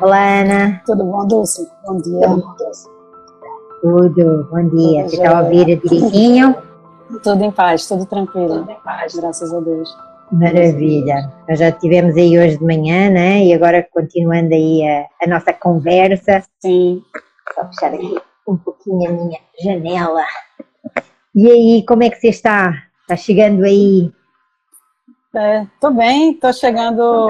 [0.00, 0.82] Olá, Ana.
[0.84, 1.66] Tudo bom, Dulce?
[1.86, 2.28] Bom dia.
[3.80, 5.08] Tudo, bom dia.
[5.08, 6.54] Você está a ouvir direitinho?
[7.22, 8.58] Tudo em paz, tudo tranquilo.
[8.58, 9.96] Tudo em paz, graças a Deus.
[10.32, 11.32] Maravilha.
[11.48, 13.44] Nós já estivemos aí hoje de manhã, né?
[13.44, 16.42] E agora continuando aí a, a nossa conversa.
[16.60, 17.02] Sim.
[17.56, 20.24] Vou fechar aqui um pouquinho a minha janela.
[21.34, 22.74] E aí, como é que você está?
[23.02, 24.12] Está chegando aí?
[25.36, 27.28] Estou é, bem, estou chegando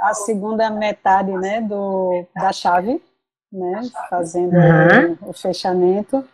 [0.00, 3.02] à segunda metade né, do, da chave,
[3.52, 5.18] né, fazendo uhum.
[5.20, 6.24] o, o fechamento.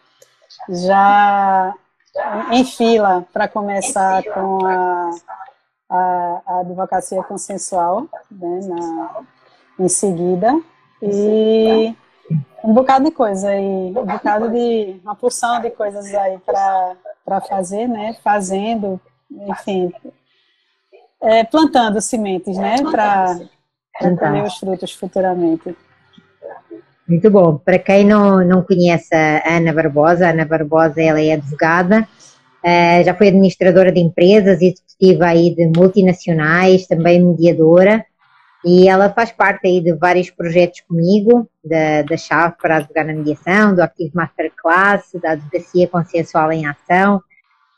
[0.69, 1.75] Já
[2.53, 5.11] em fila para começar com a,
[5.91, 9.21] a, a, advocacia consensual, né, na,
[9.81, 10.61] em seguida.
[11.03, 11.93] E
[12.63, 17.89] um bocado de coisa aí, um bocado de uma porção de coisas aí para fazer,
[17.89, 18.15] né?
[18.23, 19.93] Fazendo, enfim,
[21.23, 22.77] é, plantando sementes, né?
[22.83, 23.39] Para
[24.19, 25.75] colher os frutos futuramente.
[27.09, 27.59] Muito bom.
[27.59, 32.09] Para quem não, não conhece a Ana Barbosa, a Ana Barbosa ela é advogada,
[32.65, 38.05] uh, já foi administradora de empresas, executiva aí de multinacionais, também mediadora.
[38.65, 43.13] E ela faz parte aí de vários projetos comigo, da, da Chave para Advogar na
[43.13, 47.21] Mediação, do Active Masterclass, da Advocacia Consensual em Ação.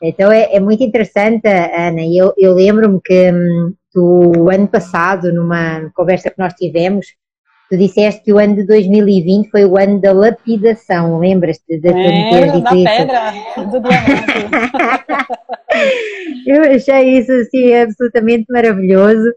[0.01, 2.01] Então é, é muito interessante, Ana.
[2.05, 7.07] Eu, eu lembro-me que hum, tu, ano passado, numa conversa que nós tivemos,
[7.69, 12.61] tu disseste que o ano de 2020 foi o ano da lapidação, lembras-te de é,
[12.61, 13.33] da pedra,
[13.71, 14.25] do diamante.
[16.45, 19.31] eu achei isso assim absolutamente maravilhoso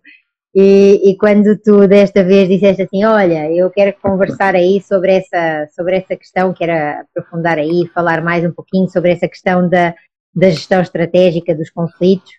[0.55, 5.69] e, e, quando tu desta vez disseste assim, olha, eu quero conversar aí sobre essa,
[5.75, 9.95] sobre essa questão, quero aprofundar aí, falar mais um pouquinho sobre essa questão da,
[10.34, 12.33] da gestão estratégica dos conflitos,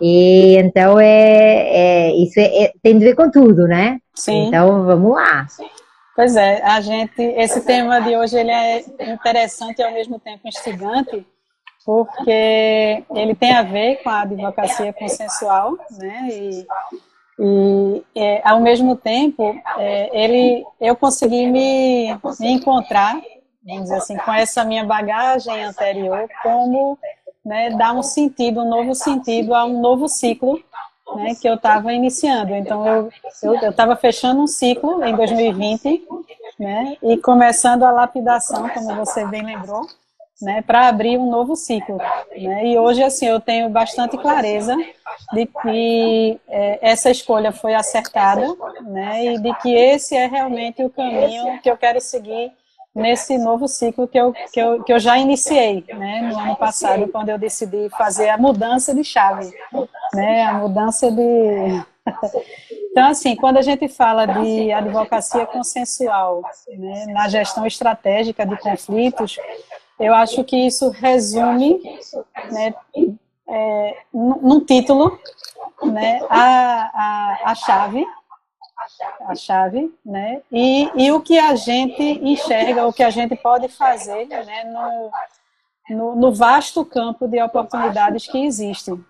[0.00, 3.98] e então é, é isso é, é, tem de ver com tudo, né?
[4.14, 4.48] Sim.
[4.48, 5.46] Então vamos lá.
[6.14, 10.46] Pois é, a gente, esse tema de hoje ele é interessante e ao mesmo tempo
[10.46, 11.26] instigante,
[11.84, 16.28] porque ele tem a ver com a advocacia consensual, né?
[16.30, 16.66] E
[17.38, 23.20] e é, ao mesmo tempo, é, ele, eu consegui me, me encontrar,
[23.64, 26.98] vamos dizer assim, com essa minha bagagem anterior, como
[27.44, 30.62] né, dar um sentido, um novo sentido a um novo ciclo
[31.16, 32.54] né, que eu estava iniciando.
[32.54, 33.10] Então,
[33.42, 36.06] eu estava fechando um ciclo em 2020
[36.58, 39.86] né, e começando a lapidação, como você bem lembrou,
[40.40, 41.96] né, para abrir um novo ciclo.
[41.96, 42.66] Né?
[42.68, 44.76] E hoje, assim, eu tenho bastante clareza
[45.32, 48.46] de que é, essa escolha foi acertada,
[48.82, 52.52] né, e de que esse é realmente o caminho que eu quero seguir
[52.94, 57.08] nesse novo ciclo que eu, que eu, que eu já iniciei, né, no ano passado,
[57.08, 59.50] quando eu decidi fazer a mudança de chave,
[60.14, 61.84] né, a mudança de...
[62.92, 66.42] Então, assim, quando a gente fala de advocacia consensual
[66.76, 69.38] né, na gestão estratégica de conflitos,
[69.98, 71.80] eu acho que isso resume,
[72.50, 72.74] né,
[73.48, 75.18] é, num título,
[75.82, 76.90] né, a,
[77.46, 78.06] a, a chave,
[79.26, 83.68] a chave, né, e, e o que a gente enxerga, o que a gente pode
[83.68, 85.10] fazer, né, no,
[85.96, 89.02] no, no vasto campo de oportunidades que existem.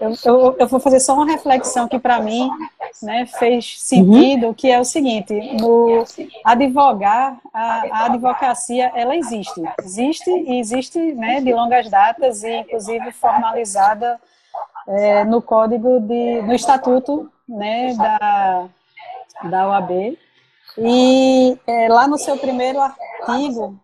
[0.00, 2.50] Eu, eu, eu, vou fazer só uma reflexão que para mim
[3.02, 6.04] né, fez sentido, que é o seguinte, no
[6.44, 9.62] advogar, a, a, advocacia, ela existe.
[9.82, 14.18] Existe e existe né, de longas datas e inclusive formalizada
[14.88, 18.66] é, no código, de, no estatuto né, da,
[19.42, 20.18] da OAB.
[20.78, 23.78] E é, lá no seu primeiro artigo,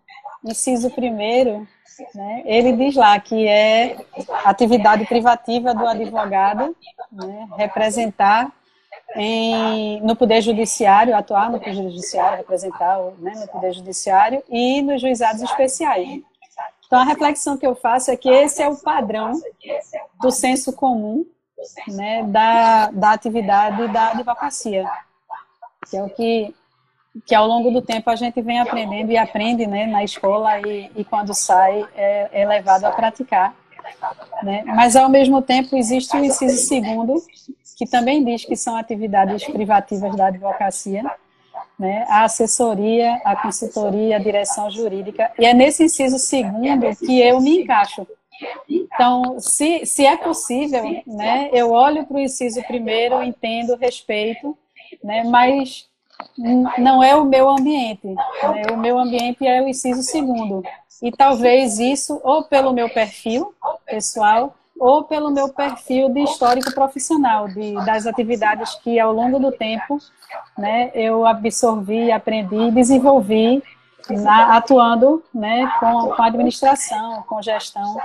[0.44, 1.66] inciso primeiro,
[2.14, 3.96] né, ele diz lá que é
[4.44, 6.74] atividade privativa do advogado
[7.12, 8.50] né, representar
[9.14, 15.00] em, no Poder Judiciário, atuar no Poder Judiciário, representar né, no Poder Judiciário e nos
[15.00, 16.22] juizados especiais.
[16.86, 19.32] Então, a reflexão que eu faço é que esse é o padrão
[20.20, 21.24] do senso comum
[21.88, 24.90] né, da, da atividade da advocacia,
[25.88, 26.54] que é o que
[27.26, 30.90] que ao longo do tempo a gente vem aprendendo e aprende né, na escola e,
[30.94, 33.54] e quando sai é, é, levado a praticar.
[34.42, 34.62] Né?
[34.64, 37.20] Mas ao mesmo tempo existe o inciso segundo,
[37.76, 41.02] que também diz que são atividades privativas da advocacia,
[41.78, 42.04] né?
[42.08, 47.62] a assessoria, a consultoria, a direção jurídica, e é nesse inciso segundo que eu me
[47.62, 48.06] encaixo.
[48.68, 54.56] Então, se, se é possível, né, eu olho para o inciso primeiro, entendo, respeito,
[55.02, 55.88] né, mas
[56.78, 58.06] não é o meu ambiente.
[58.06, 58.62] Né?
[58.72, 60.62] O meu ambiente é o inciso segundo.
[61.02, 63.54] E talvez isso, ou pelo meu perfil
[63.86, 69.52] pessoal, ou pelo meu perfil de histórico profissional, de, das atividades que ao longo do
[69.52, 69.98] tempo
[70.56, 73.62] né, eu absorvi, aprendi, desenvolvi
[74.08, 77.98] na, atuando né, com, com administração, com gestão.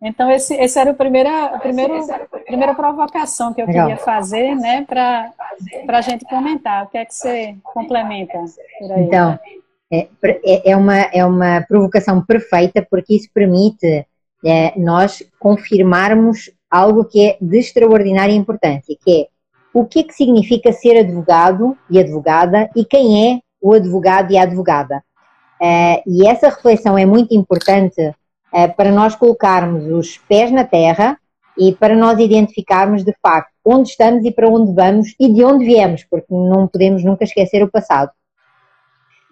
[0.00, 1.94] Então, esse, esse era o primeiro, a primeiro,
[2.52, 3.86] primeira provocação que eu Legal.
[3.86, 5.32] queria fazer, né, para
[5.88, 6.84] a gente comentar.
[6.84, 8.38] O que é que você complementa
[8.78, 9.04] por aí?
[9.04, 9.38] Então,
[9.90, 10.08] é,
[10.44, 14.06] é, é, uma, é uma provocação perfeita, porque isso permite
[14.44, 19.26] é, nós confirmarmos algo que é de extraordinária importância, que é
[19.74, 24.36] o que é que significa ser advogado e advogada e quem é o advogado e
[24.36, 25.02] a advogada.
[25.58, 31.16] Uh, e essa reflexão é muito importante uh, para nós colocarmos os pés na terra
[31.58, 35.64] e para nós identificarmos de facto onde estamos e para onde vamos e de onde
[35.64, 38.10] viemos, porque não podemos nunca esquecer o passado.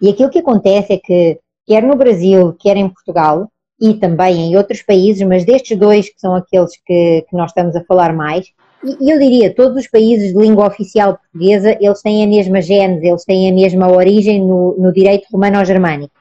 [0.01, 4.55] E aquilo que acontece é que, quer no Brasil, quer em Portugal, e também em
[4.55, 8.45] outros países, mas destes dois que são aqueles que, que nós estamos a falar mais,
[8.83, 13.07] e eu diria, todos os países de língua oficial portuguesa, eles têm a mesma gênese,
[13.07, 16.13] eles têm a mesma origem no, no direito romano-germânico.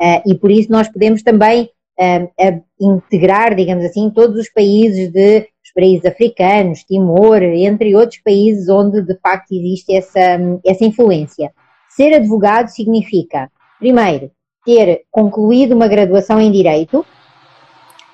[0.00, 1.68] Uh, e por isso nós podemos também
[1.98, 8.68] uh, integrar, digamos assim, todos os países de os países africanos, Timor, entre outros países
[8.68, 11.52] onde de facto existe essa, essa influência.
[11.88, 14.30] Ser advogado significa, primeiro,
[14.64, 17.04] ter concluído uma graduação em Direito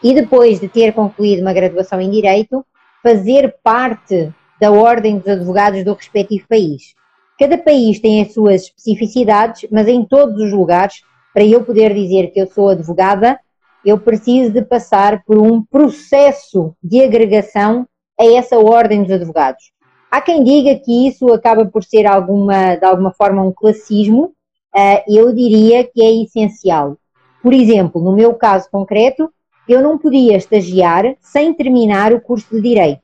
[0.02, 2.64] e depois de ter concluído uma graduação em Direito,
[3.02, 6.94] fazer parte da Ordem dos Advogados do respectivo país.
[7.38, 11.02] Cada país tem as suas especificidades, mas em todos os lugares
[11.32, 13.38] para eu poder dizer que eu sou advogada,
[13.84, 17.86] eu preciso de passar por um processo de agregação
[18.18, 19.72] a essa ordem dos advogados.
[20.10, 24.32] Há quem diga que isso acaba por ser alguma, de alguma forma um classismo,
[24.74, 26.96] uh, eu diria que é essencial.
[27.42, 29.32] Por exemplo, no meu caso concreto,
[29.68, 33.02] eu não podia estagiar sem terminar o curso de Direito.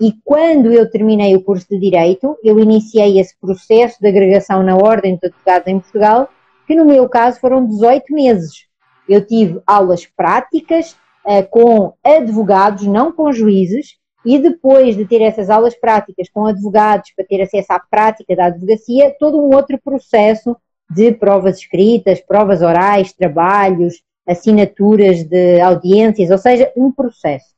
[0.00, 4.76] E quando eu terminei o curso de Direito, eu iniciei esse processo de agregação na
[4.76, 6.28] Ordem dos Advogados em Portugal
[6.66, 8.69] que no meu caso foram 18 meses.
[9.10, 10.92] Eu tive aulas práticas
[11.26, 17.10] uh, com advogados, não com juízes, e depois de ter essas aulas práticas com advogados,
[17.16, 20.56] para ter acesso à prática da advocacia, todo um outro processo
[20.88, 27.54] de provas escritas, provas orais, trabalhos, assinaturas de audiências, ou seja, um processo.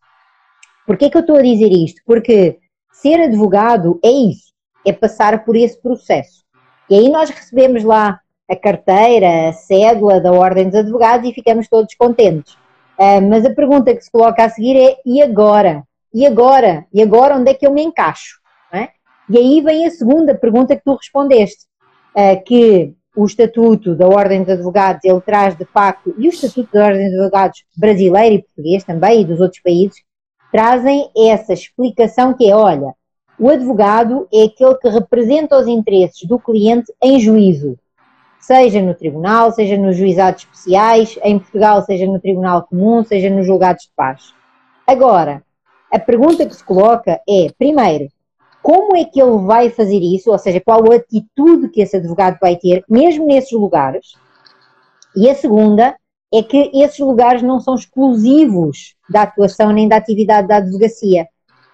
[0.86, 2.00] Por que é que eu estou a dizer isto?
[2.06, 2.58] Porque
[2.92, 4.52] ser advogado é isso,
[4.86, 6.42] é passar por esse processo.
[6.88, 8.20] E aí nós recebemos lá
[8.50, 12.54] a carteira, a cédula da Ordem dos Advogados e ficamos todos contentes.
[12.98, 15.82] Uh, mas a pergunta que se coloca a seguir é: e agora?
[16.12, 16.84] E agora?
[16.92, 18.40] E agora onde é que eu me encaixo?
[18.72, 18.88] É?
[19.28, 21.64] E aí vem a segunda pergunta que tu respondeste,
[22.14, 26.68] uh, que o Estatuto da Ordem dos Advogados, ele traz de facto, e o Estatuto
[26.72, 30.02] da Ordem dos Advogados brasileiro e português também, e dos outros países,
[30.50, 32.94] trazem essa explicação que é, olha,
[33.38, 37.76] o advogado é aquele que representa os interesses do cliente em juízo,
[38.42, 43.46] seja no tribunal, seja nos juizados especiais, em Portugal, seja no tribunal comum, seja nos
[43.46, 44.34] julgados de paz.
[44.84, 45.42] Agora,
[45.90, 48.08] a pergunta que se coloca é, primeiro,
[48.60, 52.38] como é que ele vai fazer isso, ou seja, qual a atitude que esse advogado
[52.40, 54.14] vai ter, mesmo nesses lugares?
[55.16, 55.96] E a segunda
[56.34, 61.28] é que esses lugares não são exclusivos da atuação nem da atividade da advocacia.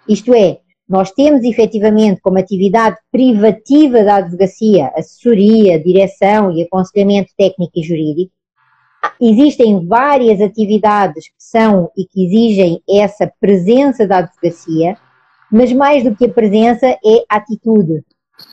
[0.06, 7.72] Isto é, nós temos efetivamente como atividade privativa da advocacia, assessoria, direção e aconselhamento técnico
[7.76, 8.32] e jurídico.
[9.20, 14.96] Existem várias atividades que são e que exigem essa presença da advocacia,
[15.52, 18.02] mas mais do que a presença é a atitude.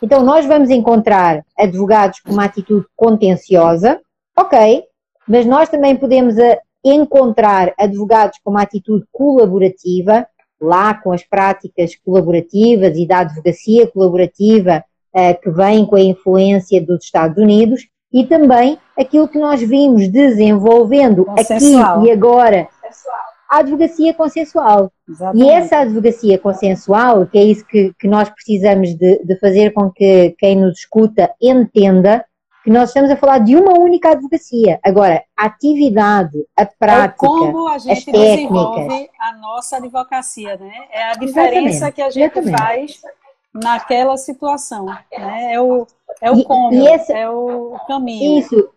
[0.01, 4.01] Então, nós vamos encontrar advogados com uma atitude contenciosa,
[4.35, 4.83] ok,
[5.27, 10.27] mas nós também podemos eh, encontrar advogados com uma atitude colaborativa,
[10.59, 14.83] lá com as práticas colaborativas e da advocacia colaborativa
[15.13, 20.07] uh, que vem com a influência dos Estados Unidos e também aquilo que nós vimos
[20.07, 22.67] desenvolvendo aqui e agora,
[23.49, 24.91] a advocacia consensual.
[25.07, 25.45] Exatamente.
[25.45, 29.91] E essa advocacia consensual, que é isso que, que nós precisamos de, de fazer com
[29.91, 32.25] que quem nos escuta entenda,
[32.65, 34.79] que nós estamos a falar de uma única advocacia.
[34.83, 40.73] Agora, a atividade, a prática, é como a gente desenvolve a nossa advocacia, né?
[40.91, 41.93] É a diferença Exatamente.
[41.93, 42.57] que a gente Exatamente.
[42.57, 43.01] faz
[43.53, 45.53] naquela situação, né?
[45.53, 45.85] É o,
[46.19, 48.39] é o e, como, e essa, é o caminho.
[48.39, 48.69] Isso.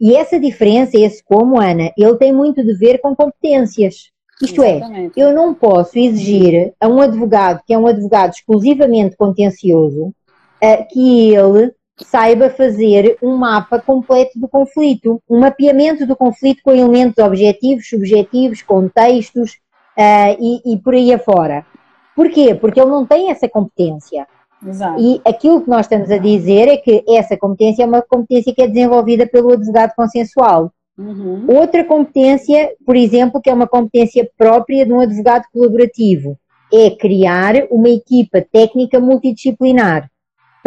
[0.00, 4.10] E essa diferença, esse como, Ana, ele tem muito de ver com competências.
[4.42, 5.20] Isto é, Exatamente.
[5.20, 10.88] é, eu não posso exigir a um advogado que é um advogado exclusivamente contencioso uh,
[10.90, 11.72] que ele
[12.04, 18.62] saiba fazer um mapa completo do conflito, um mapeamento do conflito com elementos objetivos, subjetivos,
[18.62, 19.58] contextos,
[19.98, 21.66] uh, e, e por aí afora.
[22.14, 22.54] Porquê?
[22.54, 24.26] Porque ele não tem essa competência.
[24.66, 25.00] Exato.
[25.00, 28.62] E aquilo que nós estamos a dizer é que essa competência é uma competência que
[28.62, 30.72] é desenvolvida pelo advogado consensual.
[30.96, 31.46] Uhum.
[31.48, 36.36] Outra competência, por exemplo, que é uma competência própria de um advogado colaborativo,
[36.72, 40.10] é criar uma equipa técnica multidisciplinar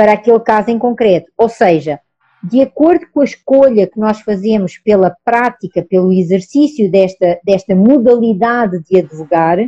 [0.01, 1.31] para aquele caso em concreto.
[1.38, 2.00] Ou seja,
[2.43, 8.81] de acordo com a escolha que nós fazemos pela prática, pelo exercício desta, desta modalidade
[8.84, 9.60] de advogar,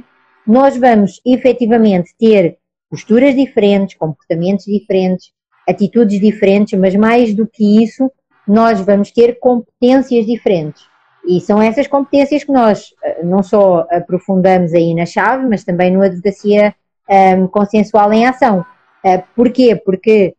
[0.48, 2.58] nós vamos efetivamente ter
[2.90, 5.32] posturas diferentes, comportamentos diferentes,
[5.70, 8.12] atitudes diferentes, mas mais do que isso,
[8.48, 10.82] nós vamos ter competências diferentes.
[11.28, 15.92] E são essas competências que nós eh, não só aprofundamos aí na chave, mas também
[15.92, 16.74] no advocacia
[17.08, 18.66] um, ehm, consensual em ação.
[19.06, 19.76] Uh, porquê?
[19.76, 20.36] Porque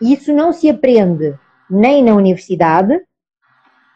[0.00, 1.34] isso não se aprende
[1.68, 3.00] nem na universidade,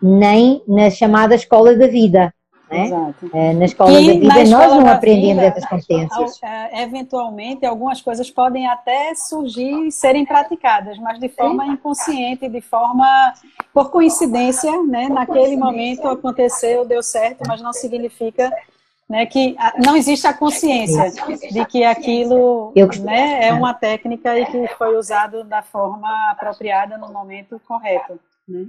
[0.00, 2.32] nem na chamada escola da vida.
[2.70, 2.86] Né?
[2.86, 3.30] Exato.
[3.32, 6.42] É, na escola e da vida nós não aprendemos vida, essas competências.
[6.42, 11.72] É, eventualmente, algumas coisas podem até surgir e serem praticadas, mas de forma Sim.
[11.72, 13.06] inconsciente, de forma
[13.72, 15.08] por coincidência, né?
[15.08, 18.52] naquele momento aconteceu, deu certo, mas não significa
[19.08, 21.10] né, que não existe a consciência
[21.50, 27.12] de que aquilo né, é uma técnica e que foi usado da forma apropriada no
[27.12, 28.18] momento correto.
[28.48, 28.66] Né?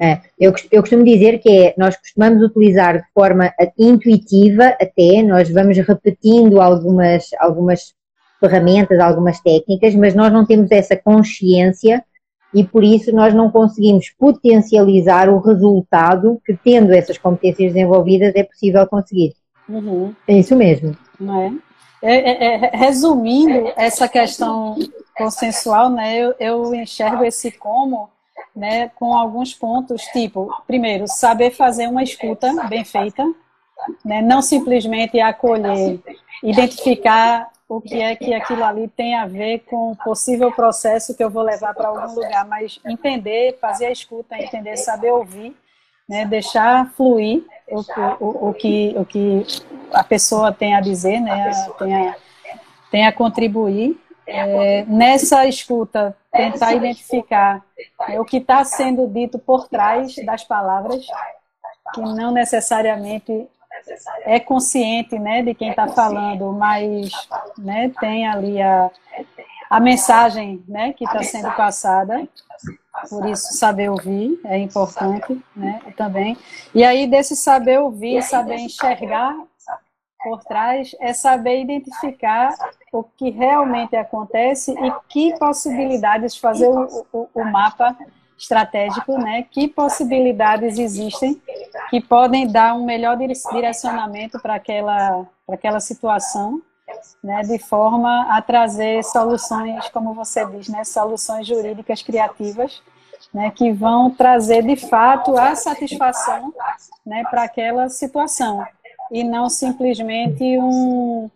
[0.00, 5.48] É, eu, eu costumo dizer que é, nós costumamos utilizar de forma intuitiva até, nós
[5.50, 7.94] vamos repetindo algumas, algumas
[8.40, 12.04] ferramentas, algumas técnicas, mas nós não temos essa consciência
[12.52, 18.42] e por isso nós não conseguimos potencializar o resultado que, tendo essas competências desenvolvidas, é
[18.42, 19.32] possível conseguir.
[19.68, 20.14] Uhum.
[20.26, 20.96] É isso mesmo.
[21.18, 21.52] Não é?
[22.02, 24.76] É, é, é, resumindo essa questão
[25.16, 28.10] consensual, né, eu, eu enxergo esse como
[28.54, 33.24] né, com alguns pontos, tipo, primeiro, saber fazer uma escuta bem feita,
[34.04, 36.00] né, não simplesmente acolher,
[36.42, 41.24] identificar o que é que aquilo ali tem a ver com o possível processo que
[41.24, 45.56] eu vou levar para algum lugar, mas entender, fazer a escuta, entender, saber ouvir,
[46.08, 49.46] né, deixar fluir o, o, o, que, o que
[49.92, 52.16] a pessoa tem a dizer, né, tem, a,
[52.90, 53.98] tem a contribuir.
[54.24, 57.60] É, nessa escuta, tentar identificar
[58.08, 61.04] é, o que está sendo dito por trás das palavras,
[61.92, 63.48] que não necessariamente
[64.24, 67.10] é consciente né, de quem está falando, mas
[67.58, 68.90] né, tem ali a,
[69.72, 72.28] a mensagem né, que está sendo passada.
[73.08, 76.36] Por isso, saber ouvir é importante né, também.
[76.74, 79.34] E aí, desse saber ouvir, saber enxergar
[80.22, 82.54] por trás, é saber identificar
[82.92, 87.96] o que realmente acontece e que possibilidades, fazer o, o, o mapa
[88.38, 89.46] estratégico, né?
[89.50, 91.40] Que possibilidades existem
[91.88, 96.60] que podem dar um melhor direcionamento para aquela, para aquela situação,
[97.22, 97.42] né?
[97.42, 100.84] De forma a trazer soluções, como você diz, né?
[100.84, 102.82] Soluções jurídicas criativas,
[103.32, 103.50] né?
[103.50, 106.52] Que vão trazer de fato a satisfação,
[107.04, 107.22] né?
[107.30, 108.64] Para aquela situação
[109.12, 111.30] e não simplesmente um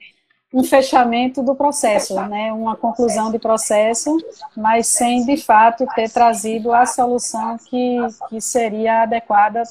[0.56, 2.50] um fechamento do processo, né?
[2.50, 4.16] uma conclusão de processo,
[4.56, 7.98] mas sem de fato ter trazido a solução que,
[8.30, 9.62] que seria adequada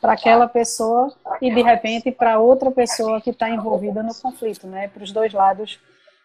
[0.00, 4.88] para aquela pessoa e de repente para outra pessoa que está envolvida no conflito, né?
[4.88, 5.78] para os dois lados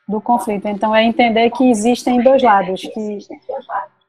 [0.07, 0.67] do conflito.
[0.67, 3.19] Então é entender que existem dois lados, que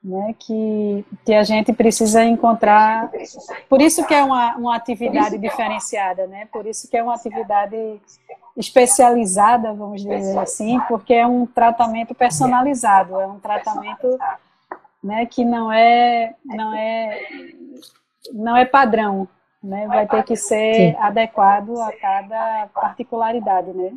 [0.02, 3.08] né, que, que a gente precisa encontrar.
[3.68, 6.48] Por isso que é uma, uma atividade diferenciada, né?
[6.50, 8.00] Por isso que é uma atividade
[8.56, 14.18] especializada, vamos dizer assim, porque é um tratamento personalizado, é um tratamento
[15.02, 17.20] né, que não é, não é,
[18.32, 19.26] não é padrão,
[19.62, 19.86] né?
[19.86, 20.96] Vai ter que ser Sim.
[20.98, 23.92] adequado a cada particularidade, né?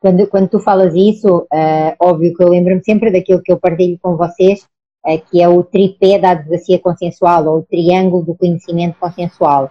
[0.00, 3.98] Quando, quando tu falas isso, é óbvio que eu lembro-me sempre daquilo que eu partilho
[4.02, 4.66] com vocês,
[5.06, 9.70] é, que é o tripé da advocacia consensual, ou o triângulo do conhecimento consensual, é,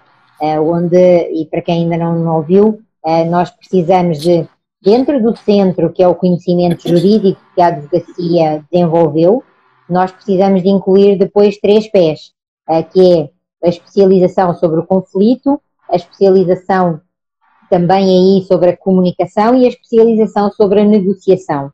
[0.59, 4.47] onde, e para quem ainda não, não ouviu, é, nós precisamos de,
[4.81, 9.43] dentro do centro, que é o conhecimento jurídico que a advocacia desenvolveu,
[9.89, 12.31] nós precisamos de incluir depois três pés,
[12.67, 13.29] é, que é
[13.63, 17.01] a especialização sobre o conflito, a especialização
[17.69, 21.71] também aí sobre a comunicação e a especialização sobre a negociação.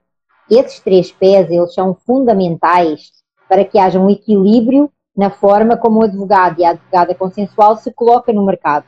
[0.50, 3.12] Esses três pés, eles são fundamentais
[3.50, 7.92] para que haja um equilíbrio na forma como o advogado e a advogada consensual se
[7.92, 8.86] coloca no mercado.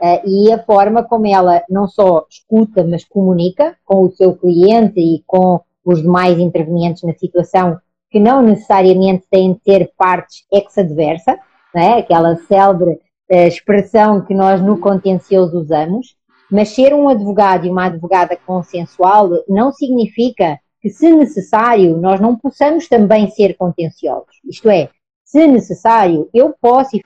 [0.00, 5.00] Uh, e a forma como ela não só escuta, mas comunica com o seu cliente
[5.00, 7.78] e com os demais intervenientes na situação,
[8.10, 11.38] que não necessariamente têm de ser partes ex-adversa,
[11.74, 11.98] é?
[11.98, 16.16] aquela célebre uh, expressão que nós no contencioso usamos,
[16.50, 22.36] Mas ser um advogado e uma advogada consensual não significa que, se necessário, nós não
[22.36, 24.34] possamos também ser contenciosos.
[24.44, 24.88] Isto é,
[25.30, 26.98] se necessário, eu posso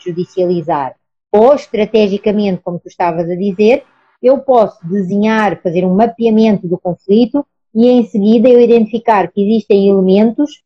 [0.00, 0.96] judicializar.
[1.30, 3.84] Ou estrategicamente, como tu estavas a dizer,
[4.22, 9.90] eu posso desenhar, fazer um mapeamento do conflito e em seguida eu identificar que existem
[9.90, 10.62] elementos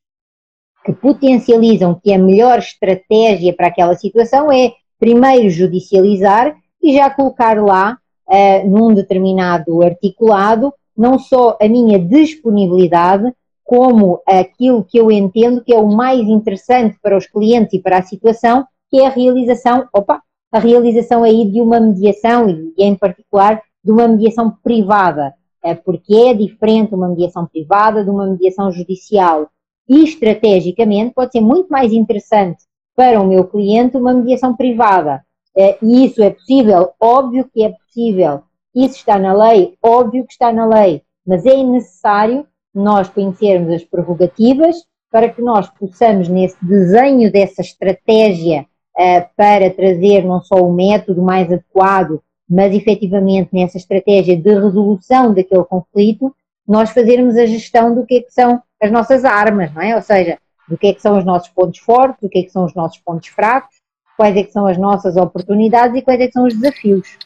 [0.85, 7.61] que potencializam que a melhor estratégia para aquela situação é primeiro judicializar e já colocar
[7.61, 13.32] lá, uh, num determinado articulado, não só a minha disponibilidade,
[13.64, 17.99] como aquilo que eu entendo que é o mais interessante para os clientes e para
[17.99, 22.95] a situação, que é a realização, opa, a realização aí de uma mediação e em
[22.95, 28.71] particular de uma mediação privada, eh, porque é diferente uma mediação privada de uma mediação
[28.71, 29.49] judicial.
[29.88, 32.64] E estrategicamente pode ser muito mais interessante
[32.95, 35.25] para o meu cliente uma mediação privada.
[35.57, 36.90] Eh, e isso é possível?
[37.00, 38.42] Óbvio que é possível.
[38.75, 39.76] Isso está na lei?
[39.83, 41.02] Óbvio que está na lei.
[41.26, 44.76] Mas é necessário nós conhecermos as prerrogativas
[45.10, 51.22] para que nós possamos, nesse desenho dessa estratégia uh, para trazer não só o método
[51.22, 56.34] mais adequado, mas efetivamente nessa estratégia de resolução daquele conflito,
[56.66, 59.94] nós fazermos a gestão do que, é que são as nossas armas, não é?
[59.94, 60.38] Ou seja,
[60.68, 62.74] do que é que são os nossos pontos fortes, do que é que são os
[62.74, 63.76] nossos pontos fracos,
[64.16, 67.18] quais é que são as nossas oportunidades e quais é que são os desafios.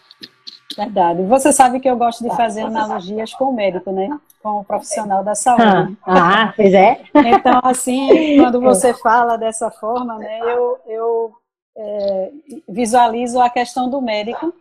[0.76, 1.22] Verdade.
[1.22, 4.08] Você sabe que eu gosto de fazer analogias com o médico, né?
[4.42, 5.96] Com o profissional da saúde.
[6.04, 7.00] Ah, ah pois é.
[7.14, 11.32] Então, assim, quando você fala dessa forma, né, eu, eu
[11.76, 12.30] é,
[12.68, 14.52] visualizo a questão do médico,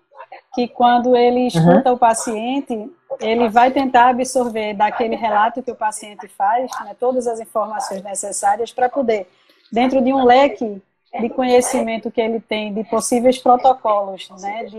[0.54, 1.96] que quando ele escuta uhum.
[1.96, 7.40] o paciente, ele vai tentar absorver daquele relato que o paciente faz, né, todas as
[7.40, 9.28] informações necessárias para poder,
[9.72, 10.82] dentro de um leque
[11.20, 14.78] de conhecimento que ele tem de possíveis protocolos, né, de,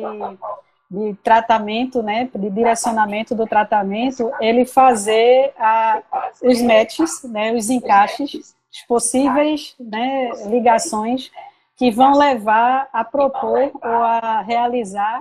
[0.91, 6.03] de tratamento, né, de direcionamento do tratamento, ele fazer a,
[6.43, 11.31] os matches, né, os encaixes, as possíveis né, ligações
[11.77, 15.21] que vão levar a propor ou a realizar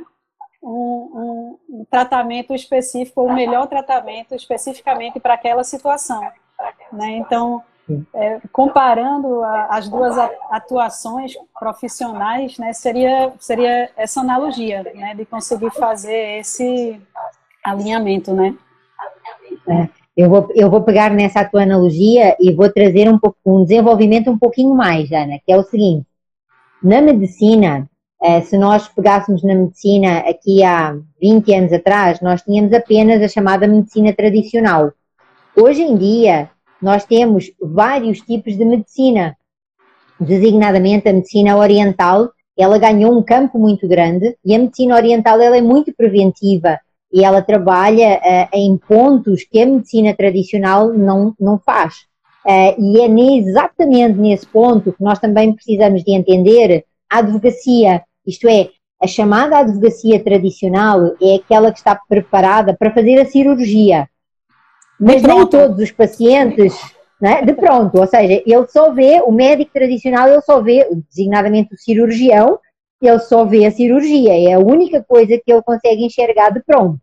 [0.61, 6.21] um, um, tratamento específico, o melhor tratamento especificamente para aquela situação.
[6.91, 7.17] Né?
[7.17, 7.63] Então,
[8.13, 10.17] é, comparando a, as duas
[10.49, 16.99] atuações profissionais, né, seria, seria essa analogia, né, de conseguir fazer esse
[17.63, 18.55] alinhamento, né?
[19.67, 24.29] É, eu, vou, eu vou pegar nessa tua analogia e vou trazer um, um desenvolvimento
[24.29, 26.05] um pouquinho mais, Ana, que é o seguinte,
[26.81, 27.89] na medicina,
[28.21, 33.27] eh, se nós pegássemos na medicina aqui há 20 anos atrás, nós tínhamos apenas a
[33.27, 34.91] chamada medicina tradicional.
[35.55, 36.49] Hoje em dia,
[36.81, 39.35] nós temos vários tipos de medicina,
[40.19, 45.57] designadamente a medicina oriental, ela ganhou um campo muito grande e a medicina oriental ela
[45.57, 46.79] é muito preventiva
[47.11, 52.05] e ela trabalha uh, em pontos que a medicina tradicional não, não faz.
[52.45, 58.47] Uh, e é exatamente nesse ponto que nós também precisamos de entender a advocacia, isto
[58.47, 58.69] é,
[59.01, 64.07] a chamada advocacia tradicional é aquela que está preparada para fazer a cirurgia.
[64.99, 66.73] Mas nem todos os pacientes,
[67.21, 67.43] é?
[67.43, 71.77] de pronto, ou seja, ele só vê, o médico tradicional, ele só vê, designadamente o
[71.77, 72.59] cirurgião,
[73.01, 76.99] ele só vê a cirurgia, é a única coisa que ele consegue enxergar de pronto.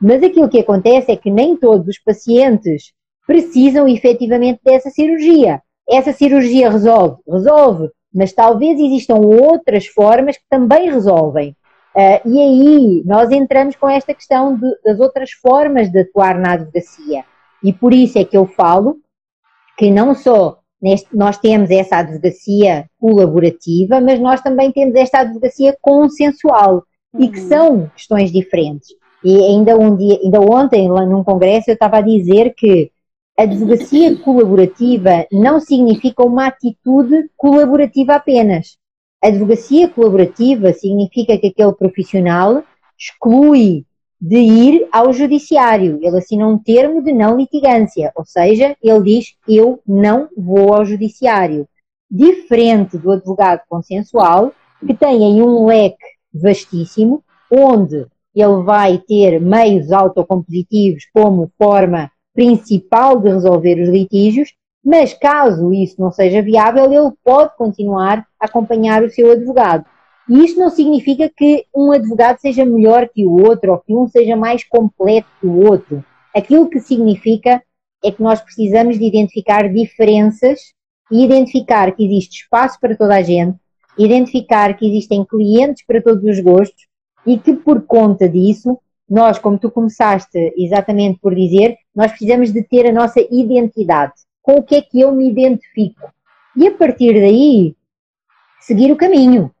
[0.00, 2.92] Mas aquilo que acontece é que nem todos os pacientes
[3.26, 5.62] precisam efetivamente dessa cirurgia.
[5.88, 7.20] Essa cirurgia resolve?
[7.28, 11.54] Resolve, mas talvez existam outras formas que também resolvem.
[11.94, 16.52] Uh, e aí nós entramos com esta questão de, das outras formas de atuar na
[16.52, 17.24] advocacia.
[17.62, 18.98] E por isso é que eu falo
[19.76, 25.76] que não só neste, nós temos essa advocacia colaborativa, mas nós também temos esta advocacia
[25.80, 27.24] consensual uhum.
[27.24, 27.48] e que uhum.
[27.48, 28.88] são questões diferentes.
[29.22, 32.90] E ainda, um dia, ainda ontem, lá num congresso, eu estava a dizer que
[33.36, 38.78] advocacia colaborativa não significa uma atitude colaborativa apenas.
[39.22, 42.64] Advocacia colaborativa significa que aquele profissional
[42.98, 43.84] exclui
[44.20, 45.98] de ir ao judiciário.
[46.02, 50.84] Ele assina um termo de não litigância, ou seja, ele diz: Eu não vou ao
[50.84, 51.66] judiciário.
[52.10, 54.52] Diferente do advogado consensual,
[54.86, 63.20] que tem aí um leque vastíssimo, onde ele vai ter meios autocompositivos como forma principal
[63.20, 64.52] de resolver os litígios,
[64.84, 69.84] mas caso isso não seja viável, ele pode continuar a acompanhar o seu advogado.
[70.28, 74.06] E isto não significa que um advogado seja melhor que o outro ou que um
[74.08, 76.04] seja mais completo que o outro.
[76.34, 77.62] Aquilo que significa
[78.02, 80.72] é que nós precisamos de identificar diferenças
[81.10, 83.58] e identificar que existe espaço para toda a gente,
[83.98, 86.86] identificar que existem clientes para todos os gostos
[87.26, 92.62] e que por conta disso, nós, como tu começaste exatamente por dizer, nós precisamos de
[92.62, 94.12] ter a nossa identidade.
[94.50, 96.12] Com o que é que eu me identifico?
[96.56, 97.76] E a partir daí,
[98.58, 99.54] seguir o caminho,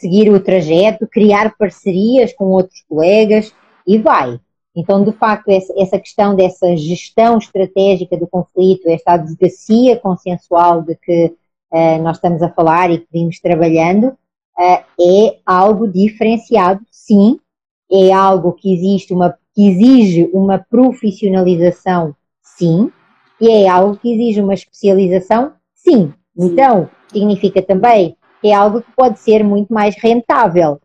[0.00, 3.54] seguir o trajeto, criar parcerias com outros colegas
[3.86, 4.40] e vai.
[4.74, 11.26] Então, de facto, essa questão dessa gestão estratégica do conflito, esta advocacia consensual de que
[11.70, 17.38] uh, nós estamos a falar e que vimos trabalhando, uh, é algo diferenciado, sim,
[17.92, 22.90] é algo que existe uma que exige uma profissionalização, sim,
[23.42, 26.14] e é algo que exige uma especialização, sim.
[26.36, 30.80] Então, significa também que é algo que pode ser muito mais rentável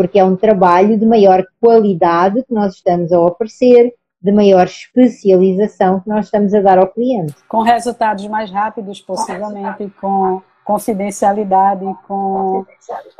[0.00, 3.92] porque é um trabalho de maior qualidade que nós estamos a oferecer,
[4.22, 7.34] de maior especialização que nós estamos a dar ao cliente.
[7.46, 12.64] Com resultados mais rápidos, possivelmente, com confidencialidade, com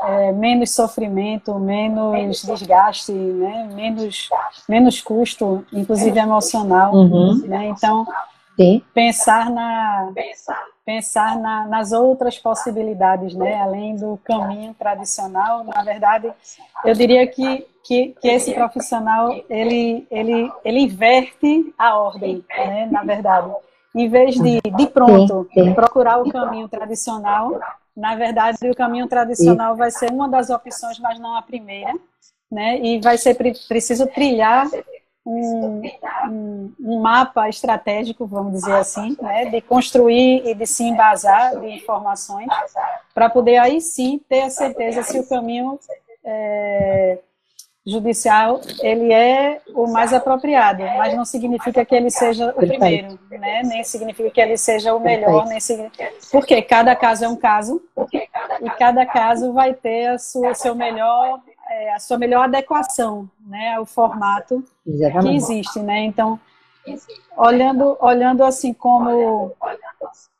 [0.04, 3.68] é, menos sofrimento, menos desgaste, né?
[3.74, 4.30] menos,
[4.66, 6.94] menos custo, inclusive emocional.
[6.94, 7.42] Uhum.
[7.46, 7.68] Né?
[7.68, 8.06] Então,
[8.60, 8.82] Sim.
[8.92, 10.12] pensar na
[10.84, 13.60] pensar na, nas outras possibilidades, né?
[13.60, 15.64] além do caminho tradicional.
[15.64, 16.30] Na verdade,
[16.84, 22.88] eu diria que, que, que esse profissional ele, ele, ele inverte a ordem, né?
[22.90, 23.50] na verdade.
[23.94, 27.58] Em vez de, de pronto, procurar o caminho tradicional,
[27.96, 31.94] na verdade, o caminho tradicional vai ser uma das opções, mas não a primeira.
[32.50, 32.80] Né?
[32.80, 34.68] E vai ser preciso trilhar
[35.30, 35.82] um,
[36.28, 41.66] um, um, mapa estratégico, vamos dizer assim, né, de construir e de se embasar de
[41.68, 42.48] informações,
[43.14, 45.78] para poder aí sim ter a certeza se o caminho
[46.24, 47.18] é,
[47.86, 53.62] judicial ele é o mais apropriado, mas não significa que ele seja o primeiro, né?
[53.64, 56.10] nem significa que ele seja o melhor, nem significa...
[56.30, 57.82] porque cada caso é um caso
[58.60, 59.52] e cada caso.
[59.52, 61.40] vai ter o seu melhor
[61.70, 65.28] é, a sua melhor adequação né, ao formato Exatamente.
[65.28, 65.80] que existe.
[65.80, 66.00] Né?
[66.04, 66.38] Então,
[67.36, 69.52] olhando, olhando assim como,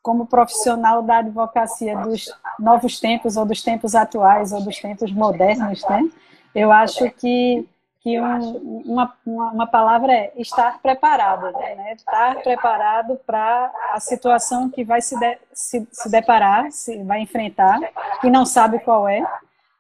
[0.03, 5.85] como profissional da advocacia dos novos tempos, ou dos tempos atuais, ou dos tempos modernos,
[5.89, 6.11] né?
[6.53, 7.65] eu acho que,
[8.01, 11.93] que um, uma, uma, palavra é estar preparado, né?
[11.95, 17.79] estar preparado para a situação que vai se, de, se, se deparar, se vai enfrentar,
[18.25, 19.25] e não sabe qual é,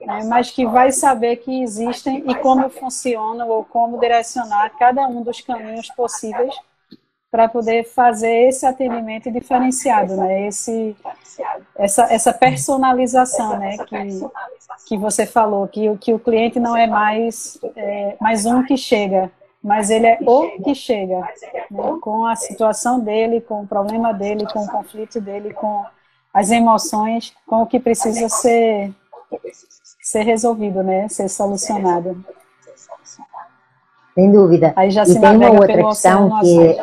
[0.00, 5.22] né, mas que vai saber que existem e como funcionam ou como direcionar cada um
[5.22, 6.54] dos caminhos possíveis
[7.30, 10.48] para poder fazer esse atendimento diferenciado, né?
[10.48, 10.96] Esse,
[11.78, 13.78] essa, essa personalização, né?
[13.78, 18.76] Que, que você falou, que, que o cliente não é mais, é, mais um que
[18.76, 19.30] chega,
[19.62, 21.20] mas ele é o que chega,
[21.70, 21.98] né?
[22.00, 25.84] com a situação dele, com o problema dele, com o conflito dele, com
[26.34, 28.92] as emoções, com o que precisa ser
[30.10, 31.08] ser resolvido, né?
[31.08, 32.24] Ser solucionado.
[34.14, 34.72] Sem dúvida.
[34.74, 36.76] Aí já e se tem uma outra questão que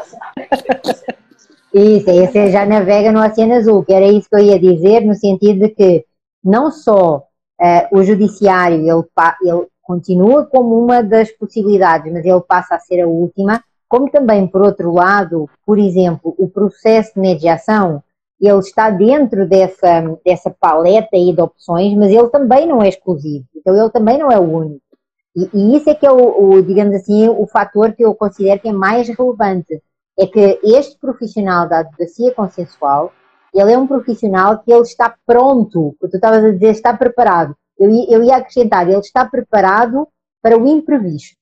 [1.74, 5.14] isso, você já navega no Oceano Azul, que era isso que eu ia dizer, no
[5.14, 6.06] sentido de que
[6.44, 12.76] não só uh, o judiciário ele, ele continua como uma das possibilidades, mas ele passa
[12.76, 18.02] a ser a última, como também, por outro lado, por exemplo, o processo de mediação,
[18.40, 23.46] ele está dentro dessa, dessa paleta aí de opções, mas ele também não é exclusivo,
[23.56, 24.82] então ele também não é o único.
[25.36, 28.60] E, e isso é que é o, o, digamos assim, o fator que eu considero
[28.60, 29.82] que é mais relevante,
[30.18, 33.14] é que este profissional da advocacia consensual,
[33.54, 37.56] ele é um profissional que ele está pronto, tu estavas a dizer, está preparado.
[37.78, 40.08] Eu, eu ia acrescentar, ele está preparado
[40.42, 41.36] para o imprevisto.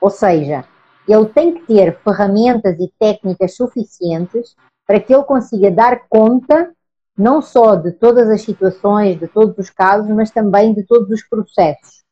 [0.00, 0.64] Ou seja,
[1.08, 4.54] ele tem que ter ferramentas e técnicas suficientes
[4.86, 6.72] para que ele consiga dar conta
[7.16, 11.22] não só de todas as situações, de todos os casos, mas também de todos os
[11.22, 12.02] processos.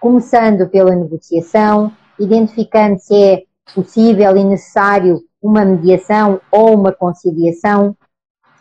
[0.00, 3.42] Começando pela negociação, identificando se é
[3.74, 7.96] possível e necessário uma mediação ou uma conciliação,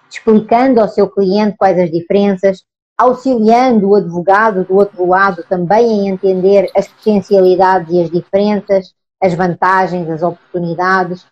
[0.09, 2.63] explicando ao seu cliente quais as diferenças,
[2.97, 9.33] auxiliando o advogado do outro lado também a entender as potencialidades e as diferenças, as
[9.35, 11.25] vantagens, as oportunidades,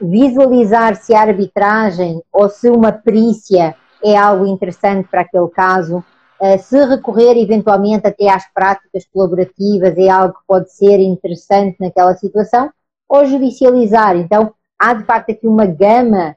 [0.00, 3.74] visualizar se a arbitragem ou se uma perícia
[4.04, 6.04] é algo interessante para aquele caso,
[6.62, 12.70] se recorrer eventualmente até às práticas colaborativas é algo que pode ser interessante naquela situação,
[13.08, 14.16] ou judicializar.
[14.16, 16.36] Então, há de facto aqui uma gama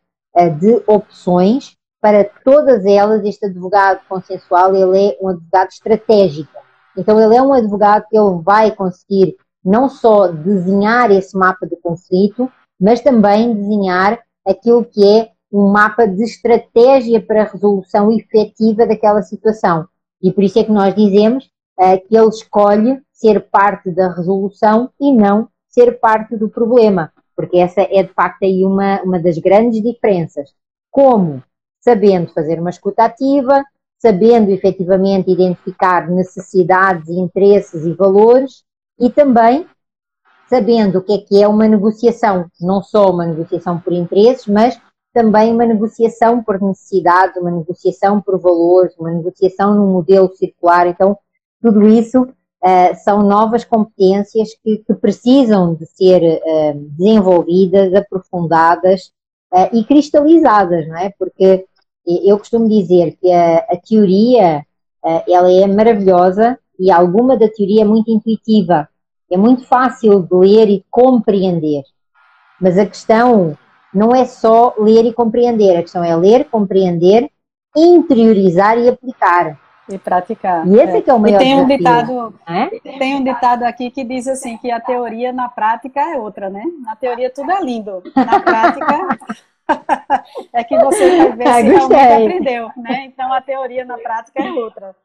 [0.60, 3.26] de opções para todas elas.
[3.26, 6.58] Este advogado consensual, ele é um advogado estratégico.
[6.98, 11.76] Então, ele é um advogado que ele vai conseguir não só desenhar esse mapa de
[11.76, 18.86] conflito, mas também desenhar aquilo que é um mapa de estratégia para a resolução efetiva
[18.86, 19.88] daquela situação.
[20.22, 21.50] E por isso é que nós dizemos
[22.08, 27.82] que ele escolhe ser parte da resolução e não ser parte do problema, porque essa
[27.82, 30.50] é de facto aí uma, uma das grandes diferenças.
[30.92, 31.44] Como
[31.80, 33.64] sabendo fazer uma escuta ativa,
[33.98, 38.64] sabendo efetivamente identificar necessidades, interesses e valores
[39.00, 39.66] e também
[40.50, 44.80] sabendo o que é que é uma negociação, não só uma negociação por interesses, mas
[45.14, 50.88] também uma negociação por necessidades, uma negociação por valores, uma negociação num modelo circular.
[50.88, 51.18] Então,
[51.62, 59.12] tudo isso uh, são novas competências que, que precisam de ser uh, desenvolvidas, aprofundadas
[59.54, 61.12] uh, e cristalizadas, não é?
[61.18, 61.66] Porque
[62.06, 64.66] eu costumo dizer que a, a teoria
[65.28, 68.90] ela é maravilhosa e alguma da teoria é muito intuitiva,
[69.32, 71.84] é muito fácil de ler e compreender.
[72.60, 73.58] Mas a questão
[73.94, 77.30] não é só ler e compreender, a questão é ler, compreender,
[77.76, 79.58] interiorizar e aplicar.
[79.88, 80.68] E praticar.
[80.68, 82.68] E esse é, que é o maior e tem um ditado, é?
[83.00, 86.64] Tem um ditado aqui que diz assim, que a teoria na prática é outra, né?
[86.84, 89.18] Na teoria tudo é lindo, na prática
[90.54, 91.98] é que você vai ver ah, se gostei.
[91.98, 93.06] realmente aprendeu, né?
[93.06, 94.96] Então a teoria na prática é outra.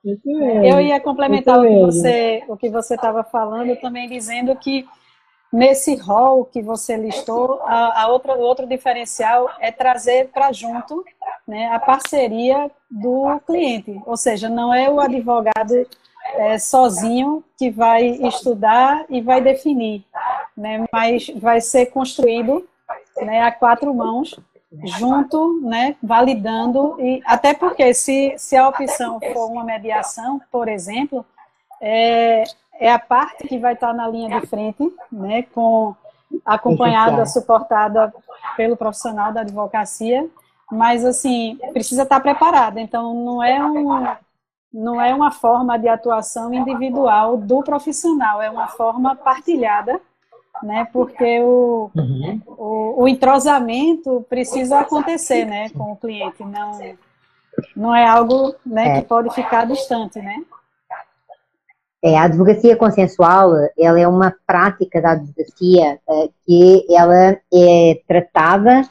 [0.63, 4.87] Eu ia complementar o que você o que você estava falando também dizendo que
[5.55, 11.05] nesse rol que você listou, a, a outra, o outro diferencial é trazer para junto
[11.47, 14.01] né, a parceria do cliente.
[14.05, 15.87] Ou seja, não é o advogado
[16.35, 20.05] é, sozinho que vai estudar e vai definir,
[20.57, 22.67] né, mas vai ser construído
[23.23, 24.39] né, a quatro mãos,
[24.83, 31.25] junto, né, validando, e até porque se, se a opção for uma mediação, por exemplo,
[31.81, 32.45] é,
[32.79, 35.95] é a parte que vai estar na linha de frente, né, com
[36.45, 38.13] acompanhada, suportada
[38.57, 40.29] pelo profissional da advocacia,
[40.71, 42.81] mas assim precisa estar preparada.
[42.81, 44.07] Então não é um
[44.73, 50.01] não é uma forma de atuação individual do profissional, é uma forma partilhada,
[50.63, 50.87] né?
[50.93, 52.41] Porque o, uhum.
[52.47, 56.79] o, o, entrosamento precisa acontecer, né, com o cliente, não
[57.77, 59.01] não é algo, né, é.
[59.01, 60.43] que pode ficar distante, né?
[62.03, 68.83] É, a advocacia consensual, ela é uma prática da advocacia é, que ela é tratada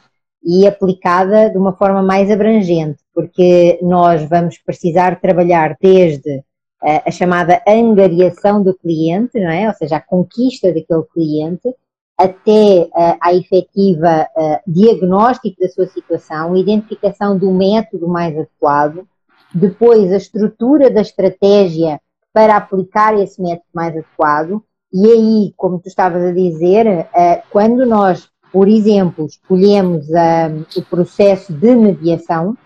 [0.42, 6.42] e aplicada de uma forma mais abrangente, porque nós vamos precisar trabalhar desde
[6.84, 9.68] a chamada angariação do cliente, não é?
[9.68, 11.74] ou seja, a conquista daquele cliente,
[12.18, 12.88] até
[13.20, 14.28] a efetiva
[14.66, 19.06] diagnóstico da sua situação, identificação do método mais adequado,
[19.54, 22.00] depois a estrutura da estratégia
[22.32, 24.62] para aplicar esse método mais adequado.
[24.92, 30.82] E aí, como tu estavas a dizer, eh, quando nós, por exemplo, escolhemos eh, o
[30.82, 32.56] processo de mediação,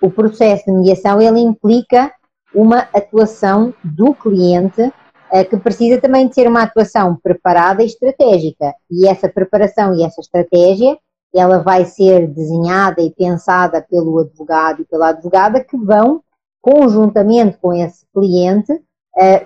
[0.00, 2.10] o processo de mediação ele implica
[2.54, 4.92] uma atuação do cliente
[5.32, 8.74] eh, que precisa também de ser uma atuação preparada e estratégica.
[8.90, 10.98] E essa preparação e essa estratégia,
[11.34, 16.22] ela vai ser desenhada e pensada pelo advogado e pela advogada que vão
[16.60, 18.82] conjuntamente com esse cliente,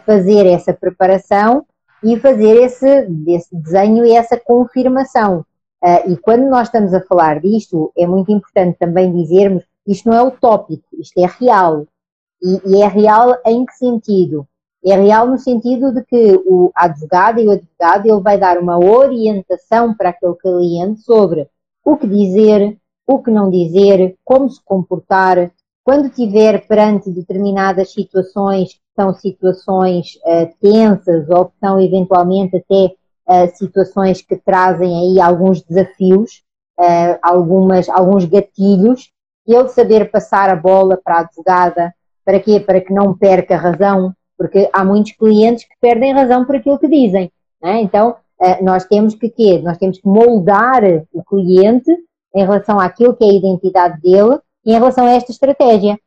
[0.05, 1.65] fazer essa preparação
[2.03, 5.45] e fazer esse, esse desenho e essa confirmação.
[6.09, 10.23] e quando nós estamos a falar disto, é muito importante também dizermos isto não é
[10.23, 11.87] utópico, isto é real.
[12.45, 14.47] E, e é real em que sentido?
[14.85, 18.79] É real no sentido de que o advogado e o advogado ele vai dar uma
[18.79, 21.49] orientação para aquele cliente sobre
[21.83, 22.77] o que dizer,
[23.07, 25.51] o que não dizer, como se comportar,
[25.83, 32.95] quando tiver perante determinadas situações que são situações uh, tensas ou que são eventualmente até
[33.29, 36.43] uh, situações que trazem aí alguns desafios,
[36.79, 39.11] uh, algumas, alguns gatilhos,
[39.47, 42.61] ele saber passar a bola para a advogada, para quê?
[42.61, 46.89] Para que não perca razão, porque há muitos clientes que perdem razão por aquilo que
[46.89, 47.31] dizem.
[47.63, 47.81] Né?
[47.83, 48.17] Então,
[48.63, 49.61] nós temos que quê?
[49.63, 50.83] Nós temos que moldar
[51.13, 51.91] o cliente
[52.35, 55.99] em relação àquilo que é a identidade dele em relação a esta estratégia,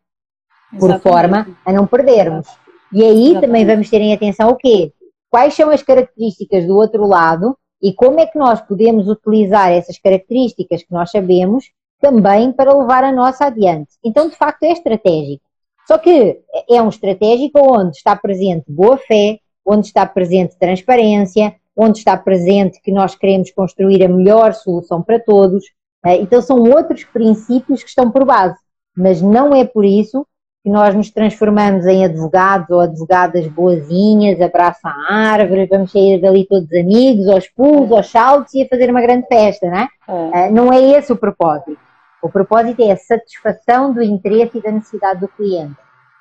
[0.71, 1.01] por Exatamente.
[1.01, 2.47] forma a não perdermos.
[2.91, 3.41] E aí Exatamente.
[3.41, 4.91] também vamos ter em atenção o quê?
[5.29, 9.97] Quais são as características do outro lado e como é que nós podemos utilizar essas
[9.99, 11.65] características que nós sabemos
[11.99, 13.91] também para levar a nossa adiante.
[14.03, 15.43] Então, de facto, é estratégico.
[15.87, 21.99] Só que é um estratégico onde está presente boa fé, onde está presente transparência, onde
[21.99, 25.63] está presente que nós queremos construir a melhor solução para todos,
[26.05, 28.57] é, então são outros princípios que estão por base,
[28.95, 30.25] mas não é por isso
[30.63, 36.45] que nós nos transformamos em advogados ou advogadas boazinhas, abraça a árvore, vamos sair dali
[36.45, 39.87] todos amigos, aos pulos, aos saltos e a fazer uma grande festa, não é?
[40.33, 40.51] é?
[40.51, 41.86] Não é esse o propósito.
[42.27, 45.75] O propósito é a satisfação do interesse e da necessidade do cliente.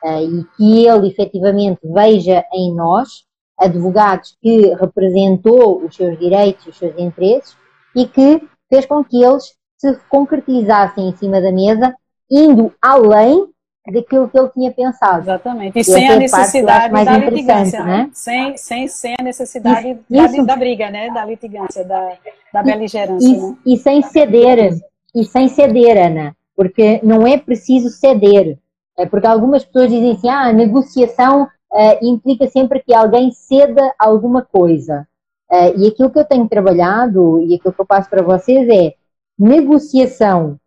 [0.05, 3.25] uh, e que ele efetivamente veja em nós
[3.59, 7.57] advogados que representou os seus direitos, os seus interesses
[7.95, 11.95] e que fez com que eles se concretizassem em cima da mesa,
[12.31, 13.49] indo além
[13.93, 15.23] daquilo que ele tinha pensado.
[15.23, 15.77] Exatamente.
[15.77, 17.97] E, e sem a necessidade da litigância, né?
[17.97, 18.11] né?
[18.13, 21.11] Sem, sem, sem a necessidade isso, da, da, briga, né?
[21.11, 22.13] Da litigância, da,
[22.53, 23.29] da beligerância.
[23.29, 23.57] E, né?
[23.65, 24.77] e sem ceder,
[25.17, 28.59] e sem ceder, Ana, porque não é preciso ceder.
[28.99, 33.95] É porque algumas pessoas dizem assim, ah, a negociação uh, implica sempre que alguém ceda
[33.99, 35.09] alguma coisa.
[35.51, 38.95] Uh, e aquilo que eu tenho trabalhado e aquilo que eu passo para vocês é
[39.39, 40.61] negociação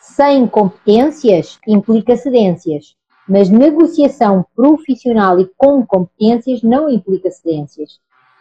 [0.00, 2.94] sem competências implica cedências,
[3.28, 7.98] mas negociação profissional e com competências não implica cedências.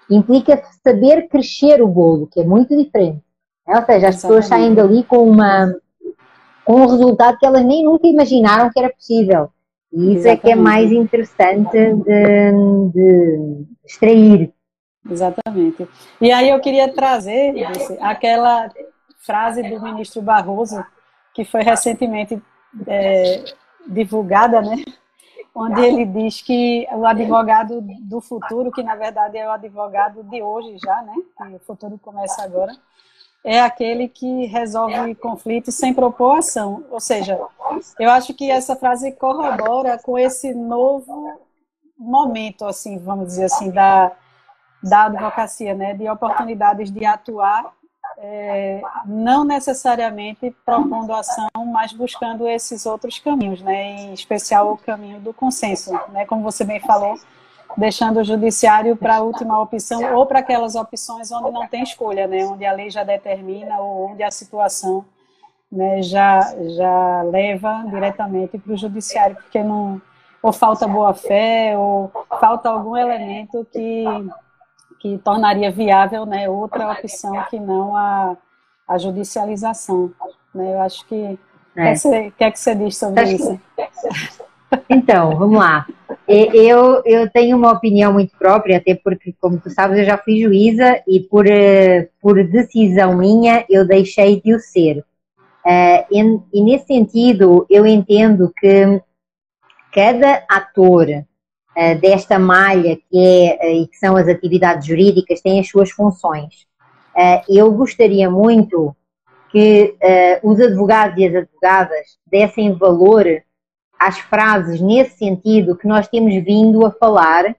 [0.07, 3.26] Implica saber crescer o bolo, que é muito diferente.
[3.67, 5.73] Ou seja, as pessoas saem dali com uma
[6.63, 9.49] com um resultado que elas nem nunca imaginaram que era possível.
[9.91, 10.27] E isso Exatamente.
[10.27, 14.53] é que é mais interessante de, de extrair.
[15.09, 15.87] Exatamente.
[16.19, 17.53] E aí eu queria trazer
[18.01, 18.69] aquela
[19.25, 20.83] frase do ministro Barroso,
[21.33, 22.41] que foi recentemente
[22.85, 23.45] é,
[23.87, 24.83] divulgada, né?
[25.57, 30.41] onde ele diz que o advogado do futuro, que na verdade é o advogado de
[30.41, 31.15] hoje já, né?
[31.35, 32.71] Que o futuro começa agora,
[33.47, 36.83] é aquele que resolve conflitos sem propor ação.
[36.91, 37.39] Ou seja,
[37.97, 41.39] eu acho que essa frase corrobora com esse novo
[41.97, 44.11] momento, assim, vamos dizer assim, da,
[44.83, 45.93] da advocacia, né?
[45.93, 47.73] De oportunidades de atuar
[48.17, 55.19] é, não necessariamente propondo ação, mas buscando esses outros caminhos, né, em especial o caminho
[55.21, 57.17] do consenso, né, como você bem falou,
[57.77, 62.27] deixando o judiciário para a última opção ou para aquelas opções onde não tem escolha,
[62.27, 65.05] né, onde a lei já determina ou onde a situação
[65.71, 70.01] né, já, já leva diretamente para o judiciário, porque não
[70.41, 74.05] ou falta boa fé ou falta algum elemento que
[74.99, 78.35] que tornaria viável né, outra opção que não a,
[78.87, 80.11] a judicialização.
[80.53, 80.73] Né?
[80.73, 81.39] Eu acho que.
[81.75, 81.93] É.
[81.93, 83.61] O que, que é que você diz sobre acho isso?
[83.75, 84.47] Que...
[84.89, 85.85] Então, vamos lá.
[86.27, 90.41] Eu, eu tenho uma opinião muito própria, até porque, como tu sabes, eu já fui
[90.41, 95.05] juíza e por, eh, por decisão minha eu deixei de o ser.
[95.65, 99.01] Eh, e, e nesse sentido, eu entendo que
[99.93, 101.07] cada ator
[101.75, 106.67] eh, desta malha que é e que são as atividades jurídicas tem as suas funções.
[107.49, 108.95] eu gostaria muito
[109.49, 109.95] que
[110.43, 113.25] os advogados e as advogadas dessem valor
[113.99, 117.55] às frases nesse sentido que nós temos vindo a falar,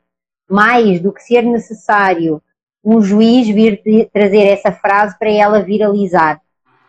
[0.48, 2.42] mais do que ser necessário
[2.84, 6.40] um juiz vir trazer essa frase para ela viralizar.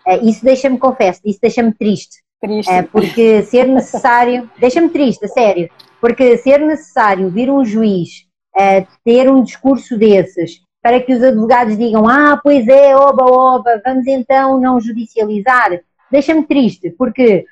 [0.08, 2.24] Uh, isso deixa-me, confesso, isso deixa-me triste.
[2.42, 2.72] Triste.
[2.72, 8.88] Uh, porque ser necessário, deixa-me triste, a sério, porque ser necessário vir um juiz uh,
[9.04, 14.08] ter um discurso desses para que os advogados digam, ah, pois é, oba, oba, vamos
[14.08, 17.46] então não judicializar, deixa-me triste, porque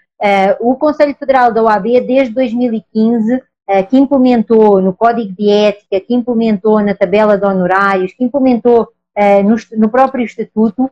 [0.60, 6.00] o Conselho Federal da OAB, desde 2015, uh, eh, que implementou no Código de Ética,
[6.00, 8.84] que implementou na tabela de honorários, que implementou
[9.18, 10.90] uh, no, próprio Estatuto,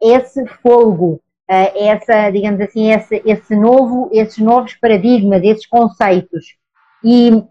[0.00, 6.56] esse folgo, essa, digamos assim, esse, esse novo, esses novos paradigmas, esses conceitos.
[7.02, 7.42] E,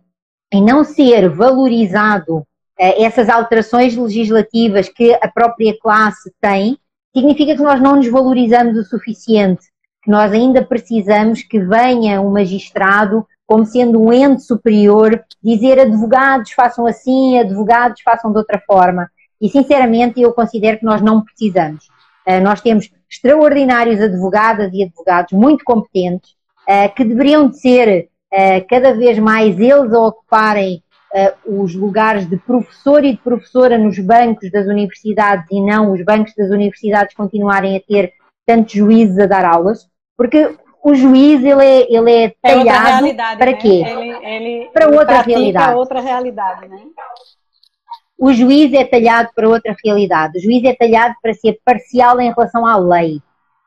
[0.54, 2.46] e não ser valorizado
[2.78, 6.78] essas alterações legislativas que a própria classe tem,
[7.16, 9.66] significa que nós não nos valorizamos o suficiente
[10.10, 16.86] nós ainda precisamos que venha um magistrado como sendo um ente superior, dizer advogados façam
[16.86, 19.10] assim, advogados façam de outra forma.
[19.40, 21.88] E sinceramente eu considero que nós não precisamos.
[22.28, 26.32] Uh, nós temos extraordinários advogadas e advogados muito competentes
[26.68, 30.84] uh, que deveriam de ser uh, cada vez mais eles a ocuparem
[31.46, 36.34] os lugares de professor e de professora nos bancos das universidades e não os bancos
[36.36, 38.12] das universidades continuarem a ter
[38.46, 39.88] tantos juízes a dar aulas.
[40.18, 43.58] Porque o juiz ele é, ele é talhado é para né?
[43.58, 43.84] quê?
[43.86, 45.76] Ele, ele, para ele outra realidade.
[45.76, 46.82] outra realidade, né?
[48.18, 50.38] O juiz é talhado para outra realidade.
[50.38, 53.20] O juiz é talhado para ser parcial em relação à lei.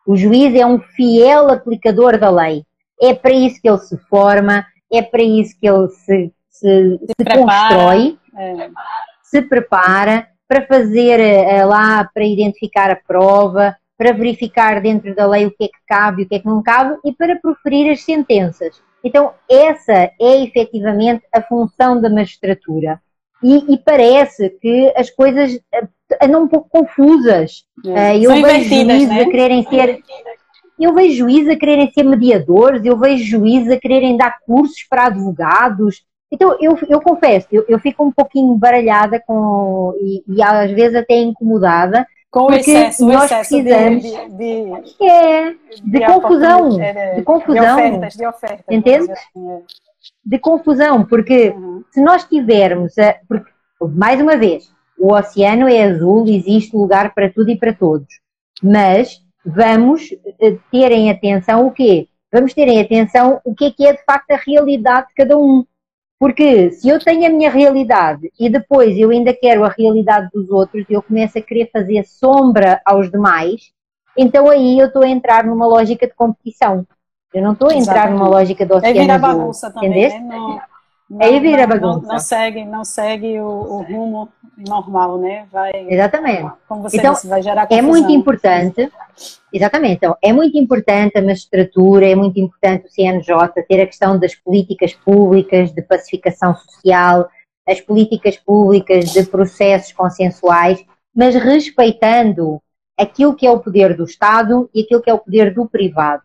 [0.07, 2.65] O juiz é um fiel aplicador da lei.
[3.01, 7.15] É para isso que ele se forma, é para isso que ele se, se, se,
[7.21, 8.71] se constrói, é.
[9.23, 15.45] se prepara para fazer eh, lá, para identificar a prova, para verificar dentro da lei
[15.45, 17.91] o que é que cabe e o que é que não cabe e para proferir
[17.91, 18.81] as sentenças.
[19.03, 23.01] Então, essa é efetivamente a função da magistratura.
[23.43, 25.89] E, e parece que as coisas eh,
[26.23, 27.65] andam um pouco confusas.
[27.85, 28.19] É.
[28.19, 29.21] Eu vejo juízes né?
[29.21, 30.01] a quererem ser.
[30.79, 35.07] eu vejo juízes a quererem ser mediadores, eu vejo juízes a quererem dar cursos para
[35.07, 36.05] advogados.
[36.31, 40.97] Então, eu, eu confesso, eu, eu fico um pouquinho baralhada com, e, e às vezes
[40.97, 47.15] até incomodada, com o excesso, nós excesso precisamos de, de, de, é, de, confusão, é,
[47.15, 49.13] de confusão, de ofertas, de ofertas, entende?
[50.25, 51.83] De confusão, porque uhum.
[51.91, 53.51] se nós tivermos, a, porque,
[53.81, 58.09] mais uma vez, o oceano é azul, existe lugar para tudo e para todos,
[58.63, 60.11] mas vamos
[60.41, 62.09] eh, ter em atenção o quê?
[62.33, 65.39] Vamos ter em atenção o que é que é de facto a realidade de cada
[65.39, 65.65] um.
[66.19, 70.51] Porque se eu tenho a minha realidade e depois eu ainda quero a realidade dos
[70.51, 73.73] outros e eu começo a querer fazer sombra aos demais,
[74.17, 76.85] então aí eu estou a entrar numa lógica de competição.
[77.33, 78.19] Eu não estou a entrar Exatamente.
[78.19, 78.99] numa lógica do oceano.
[78.99, 80.19] É virar bagunça também, né?
[80.19, 80.61] Não,
[81.09, 82.01] não, aí vira bagunça.
[82.01, 85.47] Não, não, segue, não segue o, o, rumo normal, né?
[85.51, 86.53] Vai, Exatamente.
[86.69, 87.79] Como você então, disse, vai gerar confusão.
[87.79, 88.93] É muito importante,
[89.53, 94.19] exatamente, então, é muito importante a magistratura, é muito importante o CNJ ter a questão
[94.19, 97.29] das políticas públicas de pacificação social,
[97.67, 100.85] as políticas públicas de processos consensuais,
[101.17, 102.61] mas respeitando
[102.99, 106.23] aquilo que é o poder do Estado e aquilo que é o poder do privado.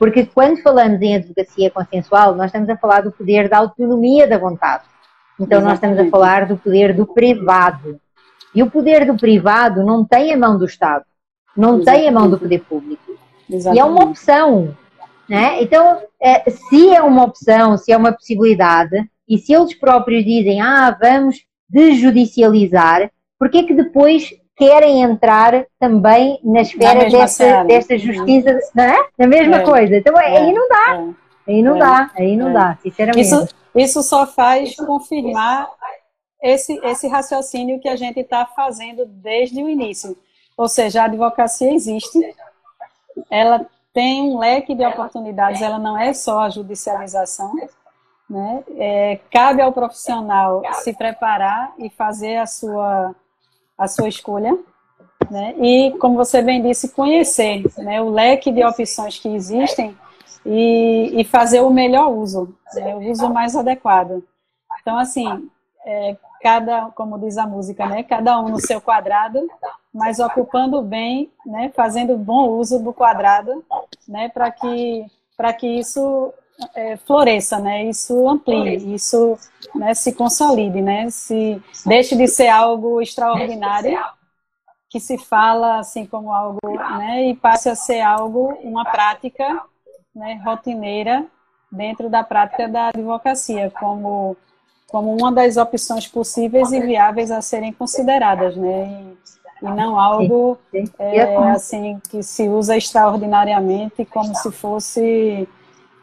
[0.00, 4.38] Porque quando falamos em advocacia consensual, nós estamos a falar do poder da autonomia da
[4.38, 4.84] vontade.
[5.38, 5.64] Então Exatamente.
[5.64, 8.00] nós estamos a falar do poder do privado.
[8.54, 11.04] E o poder do privado não tem a mão do Estado,
[11.54, 12.00] não Exatamente.
[12.00, 13.12] tem a mão do poder público.
[13.48, 13.76] Exatamente.
[13.76, 14.74] E é uma opção.
[15.28, 15.62] Né?
[15.62, 20.62] Então, é, se é uma opção, se é uma possibilidade, e se eles próprios dizem,
[20.62, 27.08] ah, vamos desjudicializar, por que que depois querem entrar também na esfera
[27.64, 29.08] desta justiça, não é?
[29.16, 29.64] Na mesma é.
[29.64, 29.96] coisa.
[29.96, 31.14] Então é, aí não dá.
[31.46, 31.50] É.
[31.50, 31.78] Aí não é.
[31.78, 33.22] dá, aí não dá, sinceramente.
[33.22, 35.66] Isso, isso só faz confirmar
[36.42, 40.14] esse, esse raciocínio que a gente está fazendo desde o início.
[40.58, 42.18] Ou seja, a advocacia existe,
[43.30, 47.54] ela tem um leque de oportunidades, ela não é só a judicialização.
[48.28, 48.62] Né?
[48.76, 53.14] É, cabe ao profissional se preparar e fazer a sua
[53.80, 54.56] a sua escolha,
[55.30, 55.54] né?
[55.58, 59.96] E, como você bem disse, conhecer né, o leque de opções que existem
[60.44, 64.22] e, e fazer o melhor uso, né, o uso mais adequado.
[64.82, 65.50] Então, assim,
[65.86, 69.48] é, cada, como diz a música, né, cada um no seu quadrado,
[69.94, 73.64] mas ocupando bem, né, fazendo bom uso do quadrado,
[74.06, 75.06] né, para que
[75.38, 76.34] para que isso
[76.74, 77.84] é, floresça, né?
[77.84, 79.38] Isso amplie, isso
[79.74, 81.08] né, se consolide, né?
[81.10, 83.98] Se deixe de ser algo extraordinário
[84.88, 86.58] que se fala assim como algo,
[86.98, 87.28] né?
[87.28, 89.62] E passe a ser algo, uma prática,
[90.14, 90.40] né?
[90.44, 91.24] Rotineira
[91.70, 94.36] dentro da prática da advocacia, como
[94.88, 99.14] como uma das opções possíveis e viáveis a serem consideradas, né?
[99.62, 100.58] E, e não algo
[100.98, 105.48] é, assim que se usa extraordinariamente como se fosse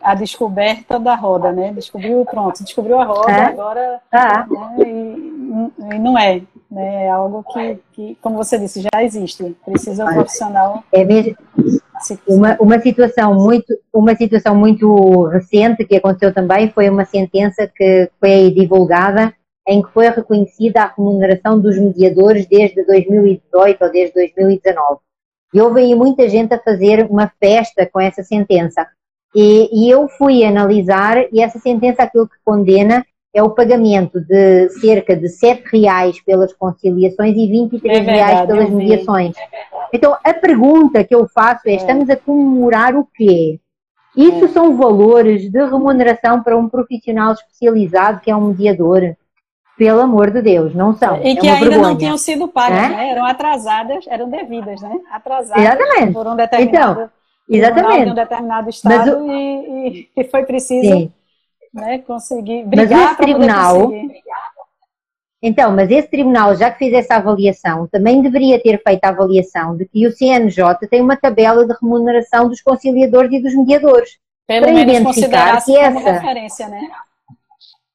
[0.08, 1.74] a descoberta da roda, né?
[1.74, 3.44] Descobriu, pronto, descobriu a roda, é?
[3.44, 4.00] agora.
[4.10, 4.48] Ah.
[4.50, 4.86] Né?
[4.88, 6.42] E, e, não é.
[6.72, 7.08] Né?
[7.08, 9.54] É algo que, que, como você disse, já existe.
[9.66, 10.82] Precisa o profissional.
[10.94, 11.36] É mesmo.
[12.26, 18.10] Uma, uma, situação muito, uma situação muito recente que aconteceu também foi uma sentença que
[18.18, 19.34] foi divulgada
[19.68, 25.02] em que foi reconhecida a remuneração dos mediadores desde 2018 ou desde 2019.
[25.54, 28.88] E houve aí muita gente a fazer uma festa com essa sentença.
[29.40, 34.68] E, e, eu fui analisar e essa sentença aquilo que condena é o pagamento de
[34.82, 39.36] cerca de 7 reais pelas conciliações e 23 é verdade, reais pelas mediações.
[39.94, 43.60] Então a pergunta que eu faço é, é, estamos a comemorar o quê?
[44.16, 44.48] Isso é.
[44.48, 49.16] são valores de remuneração para um profissional especializado que é um mediador?
[49.78, 51.18] Pelo amor de Deus, não são.
[51.18, 51.90] E é que ainda vergonha.
[51.90, 52.90] não tinham sido pagas, é?
[52.90, 53.10] né?
[53.12, 55.00] Eram atrasadas, eram devidas, né?
[55.12, 56.14] Atrasadas Exatamente.
[56.14, 57.10] por um determinado então,
[57.50, 58.06] Exatamente.
[58.06, 59.32] de um determinado estado o...
[59.32, 61.12] e, e, foi preciso
[61.74, 63.92] né, conseguir brigar para tribunal,
[65.42, 69.78] Então, mas esse tribunal, já que fez essa avaliação, também deveria ter feito a avaliação
[69.78, 74.18] de que o CNJ tem uma tabela de remuneração dos conciliadores e dos mediadores.
[74.48, 76.90] Pelo para menos identificar que essa, referência, né?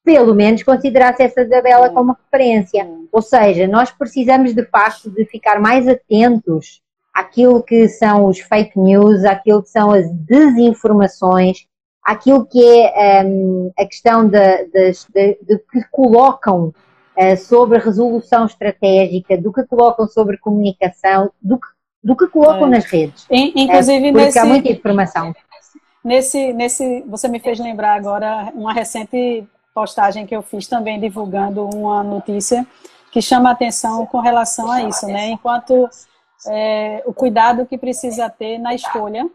[0.03, 1.93] Pelo menos considerasse essa tabela hum.
[1.93, 2.87] como referência.
[3.11, 6.82] Ou seja, nós precisamos de facto de ficar mais atentos
[7.13, 11.65] aquilo que são os fake news, aquilo que são as desinformações,
[12.03, 16.73] aquilo que é um, a questão de, de, de, de que colocam
[17.17, 21.67] uh, sobre resolução estratégica, do que colocam sobre comunicação, do que,
[22.03, 22.71] do que colocam é.
[22.71, 23.25] nas redes.
[23.29, 25.33] Inclusive, uh, nesse, há muita informação.
[26.03, 31.65] Nesse, nesse, você me fez lembrar agora uma recente postagem que eu fiz também divulgando
[31.65, 32.67] uma notícia
[33.11, 35.29] que chama a atenção com relação a isso, né?
[35.29, 35.87] Enquanto
[36.47, 39.29] é, o cuidado que precisa ter na escolha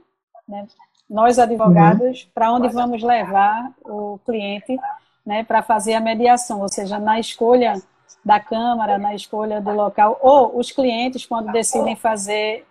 [0.49, 0.67] né,
[1.09, 2.31] nós advogados, uhum.
[2.35, 4.79] para onde vamos levar o cliente
[5.25, 7.81] né, para fazer a mediação, ou seja, na escolha
[8.25, 12.67] da Câmara, na escolha do local, ou os clientes, quando decidem fazer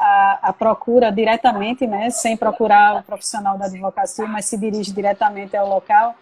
[0.00, 5.56] a, a, procura diretamente, né, sem procurar o profissional da advocacia, mas se dirige diretamente
[5.56, 6.14] ao local,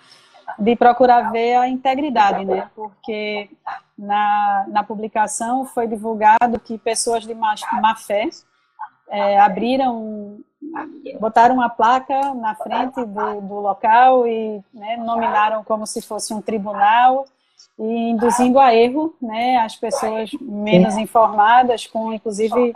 [0.58, 3.48] de procurar ver a integridade, né, porque
[3.96, 8.28] na, na publicação foi divulgado que pessoas de má, má fé
[9.08, 10.38] é, abriram,
[11.20, 16.40] botaram uma placa na frente do, do local e né, nominaram como se fosse um
[16.40, 17.24] tribunal
[17.78, 22.72] e induzindo a erro né, as pessoas menos informadas, com inclusive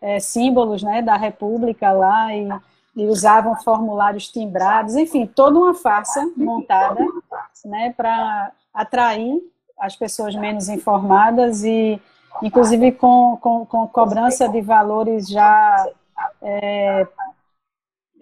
[0.00, 2.48] é, símbolos né, da República lá e,
[2.96, 7.04] e, usavam formulários timbrados, enfim, toda uma farsa montada
[7.64, 9.40] né, para atrair
[9.82, 12.00] as pessoas menos informadas e
[12.40, 15.88] inclusive com, com, com cobrança de valores já
[16.40, 17.06] é,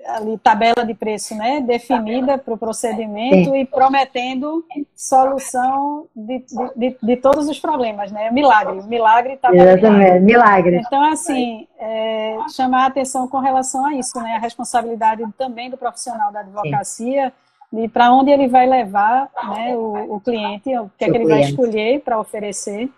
[0.06, 3.56] ali tabela de preço, né, definida para o procedimento Sim.
[3.56, 4.64] e prometendo
[4.96, 6.42] solução de,
[6.74, 10.76] de, de, todos os problemas, né, milagre, milagre está Exatamente, milagre.
[10.78, 15.76] Então, assim, é, chamar a atenção com relação a isso, né, a responsabilidade também do
[15.76, 17.49] profissional da advocacia Sim.
[17.72, 21.28] E para onde ele vai levar, né, o, o cliente, o que é que ele
[21.28, 22.90] vai escolher para oferecer,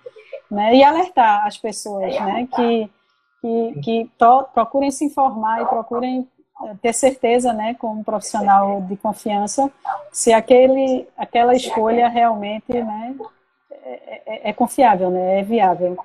[0.50, 2.90] né, e alertar as pessoas, né, que
[3.42, 6.28] que, que to, procurem se informar e procurem
[6.80, 9.68] ter certeza, né, como profissional de confiança,
[10.12, 13.14] se aquele, aquela escolha realmente, né,
[13.70, 15.98] é, é, é confiável, né, é viável,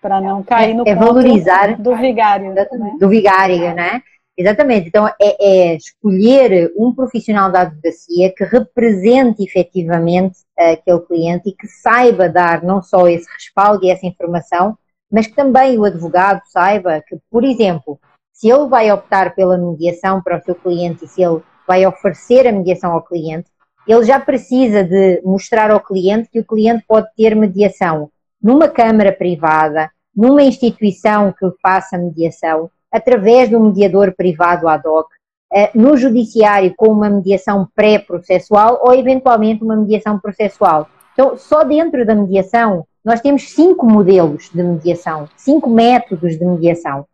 [0.00, 2.66] para não cair no é, é valorizar do vigário, né?
[3.00, 4.02] do vigário, né?
[4.38, 4.86] Exatamente.
[4.86, 11.66] Então é, é, escolher um profissional da advocacia que represente efetivamente aquele cliente e que
[11.66, 14.78] saiba dar não só esse respaldo e essa informação,
[15.10, 17.98] mas que também o advogado saiba que, por exemplo,
[18.32, 22.46] se ele vai optar pela mediação para o seu cliente e se ele vai oferecer
[22.46, 23.50] a mediação ao cliente,
[23.88, 28.08] ele já precisa de mostrar ao cliente que o cliente pode ter mediação
[28.40, 35.08] numa câmara privada, numa instituição que faça mediação, através de um mediador privado ad hoc,
[35.52, 40.88] eh, no judiciário com uma mediação pré-processual ou eventualmente uma mediação processual.
[41.12, 47.06] Então, só dentro da mediação, nós temos cinco modelos de mediação, cinco métodos de mediação.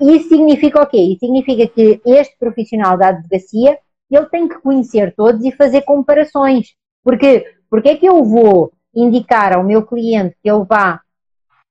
[0.00, 0.98] Isso significa o quê?
[0.98, 3.78] Isso significa que este profissional da advocacia
[4.10, 6.74] ele tem que conhecer todos e fazer comparações.
[7.02, 11.00] Porque, porque é que eu vou indicar ao meu cliente que ele vá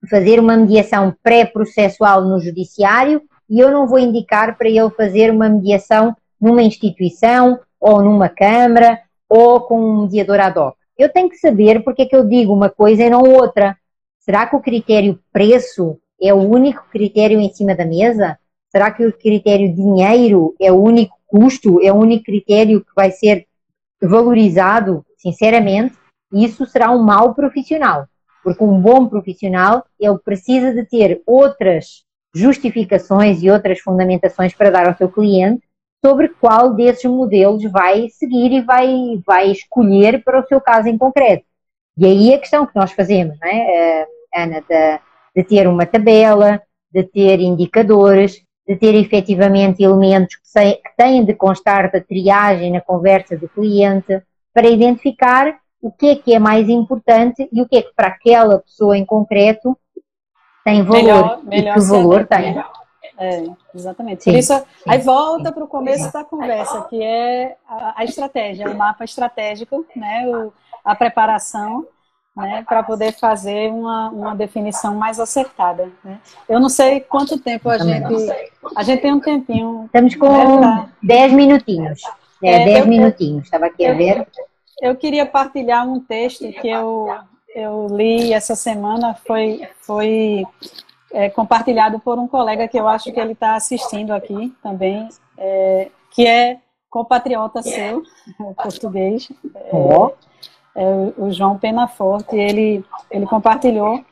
[0.10, 5.50] fazer uma mediação pré-processual no judiciário e eu não vou indicar para ele fazer uma
[5.50, 10.76] mediação numa instituição ou numa câmara ou com um mediador ad hoc.
[10.98, 13.78] Eu tenho que saber porque é que eu digo uma coisa e não outra.
[14.20, 18.38] Será que o critério preço é o único critério em cima da mesa?
[18.70, 23.12] Será que o critério dinheiro é o único custo, é o único critério que vai
[23.12, 23.48] ser
[24.02, 25.06] valorizado?
[25.18, 25.96] Sinceramente,
[26.32, 28.08] isso será um mau profissional.
[28.44, 32.04] Porque um bom profissional, ele precisa de ter outras
[32.34, 35.68] justificações e outras fundamentações para dar ao seu cliente
[36.04, 40.98] sobre qual desses modelos vai seguir e vai, vai escolher para o seu caso em
[40.98, 41.44] concreto.
[41.98, 45.02] E aí a questão que nós fazemos, não é, eh, Ana, da,
[45.36, 46.62] de ter uma tabela,
[46.92, 53.36] de ter indicadores, de ter efetivamente elementos que, têm de constar da triagem na conversa
[53.36, 54.22] do cliente,
[54.54, 58.08] para identificar o que é que é mais importante e o que é que para
[58.08, 59.78] aquela pessoa em concreto
[60.70, 62.64] tem valor melhor, melhor que valor tem.
[63.18, 63.44] É,
[63.76, 64.24] exatamente.
[64.24, 68.04] Sim, Por isso, sim, aí volta para o começo da conversa, que é a, a,
[68.06, 70.54] estratégia, o mapa estratégico, né, o,
[70.86, 71.86] a preparação
[72.36, 75.92] né, para poder fazer uma, uma definição mais acertada.
[76.04, 76.20] Né?
[76.48, 78.32] Eu não sei quanto tempo a gente.
[78.76, 79.86] A gente tem um tempinho.
[79.86, 82.02] Estamos com né, 10 minutinhos.
[82.42, 84.28] É, 10 é, minutinhos, estava aqui eu, a ver.
[84.82, 87.10] Eu queria partilhar um texto que eu,
[87.56, 90.44] eu li essa semana, foi, foi
[91.12, 95.90] é, compartilhado por um colega que eu acho que ele está assistindo aqui também, é,
[96.12, 98.04] que é compatriota seu,
[98.58, 99.30] português.
[99.72, 100.12] Oh
[100.76, 104.04] é, o João Penaforte, ele, ele compartilhou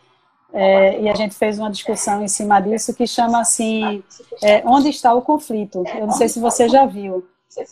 [0.54, 4.04] é, e a gente fez uma discussão em cima disso que chama assim,
[4.44, 5.84] é, onde está o conflito?
[5.96, 7.26] Eu não sei se você já viu,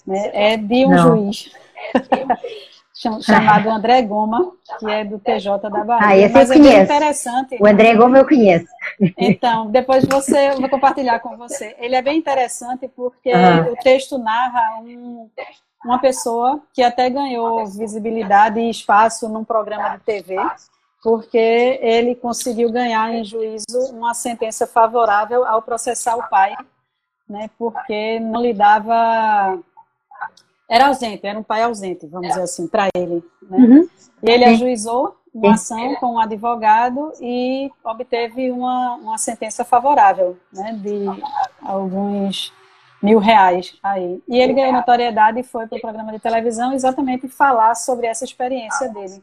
[0.07, 0.31] né?
[0.33, 0.97] é de um não.
[0.97, 1.51] juiz
[3.21, 6.07] chamado André Goma, que é do TJ da Bahia.
[6.07, 6.83] Ah, esse Mas eu é conheço.
[6.83, 7.57] interessante.
[7.59, 8.67] O André Goma eu conheço.
[9.17, 11.75] Então, depois você, eu vou compartilhar com você.
[11.79, 13.73] Ele é bem interessante porque uhum.
[13.73, 15.29] o texto narra um,
[15.83, 20.37] uma pessoa que até ganhou visibilidade e espaço num programa de TV,
[21.03, 26.55] porque ele conseguiu ganhar em juízo uma sentença favorável ao processar o pai
[27.27, 29.59] né, porque não lhe dava.
[30.69, 33.23] Era ausente, era um pai ausente, vamos dizer assim, para ele.
[33.49, 33.57] Né?
[33.57, 33.89] Uhum.
[34.23, 40.73] E ele ajuizou uma ação com um advogado e obteve uma, uma sentença favorável, né,
[40.81, 41.05] de
[41.61, 42.53] alguns
[43.03, 44.23] mil reais aí.
[44.27, 48.23] E ele ganhou notoriedade e foi para o programa de televisão exatamente falar sobre essa
[48.23, 49.21] experiência dele.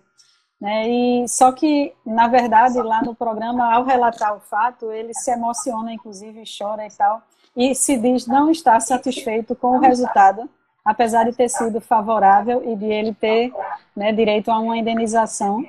[0.61, 0.89] Né?
[0.89, 5.93] E só que, na verdade, lá no programa, ao relatar o fato, ele se emociona,
[5.93, 7.23] inclusive chora e tal,
[7.57, 10.49] e se diz não estar satisfeito com o resultado,
[10.85, 13.53] apesar de ter sido favorável e de ele ter
[13.95, 15.65] né, direito a uma indenização,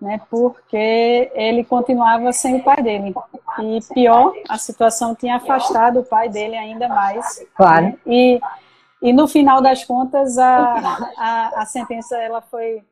[0.00, 3.14] né, porque ele continuava sem o pai dele.
[3.58, 7.44] E pior, a situação tinha afastado o pai dele ainda mais.
[7.54, 7.86] Claro.
[7.86, 7.98] Né?
[8.06, 8.40] E,
[9.02, 10.74] e no final das contas, a,
[11.16, 12.82] a, a sentença ela foi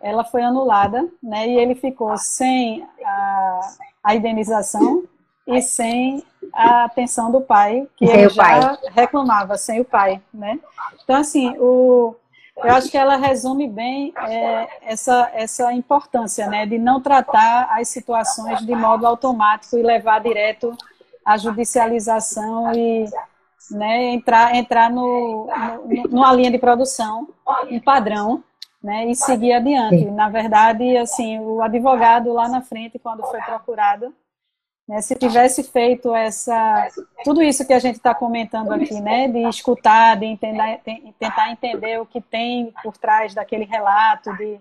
[0.00, 1.46] ela foi anulada, né?
[1.46, 3.60] E ele ficou sem a,
[4.02, 5.04] a indenização
[5.46, 6.22] e sem
[6.52, 8.78] a atenção do pai, que sem ele já pai.
[8.92, 10.58] reclamava, sem o pai, né?
[11.02, 12.14] Então, assim, o,
[12.56, 16.66] eu acho que ela resume bem é, essa, essa importância, né?
[16.66, 20.76] De não tratar as situações de modo automático e levar direto
[21.24, 23.06] à judicialização e
[23.70, 25.48] né, entrar, entrar no,
[25.86, 27.28] no, numa linha de produção,
[27.70, 28.42] um padrão,
[28.82, 29.98] né, e seguir adiante.
[29.98, 30.10] Sim.
[30.10, 34.12] Na verdade, assim, o advogado lá na frente, quando foi procurado,
[34.88, 36.88] né, se tivesse feito essa
[37.24, 40.80] tudo isso que a gente está comentando aqui, né, de escutar, de entender,
[41.18, 44.58] tentar entender o que tem por trás daquele relato, de,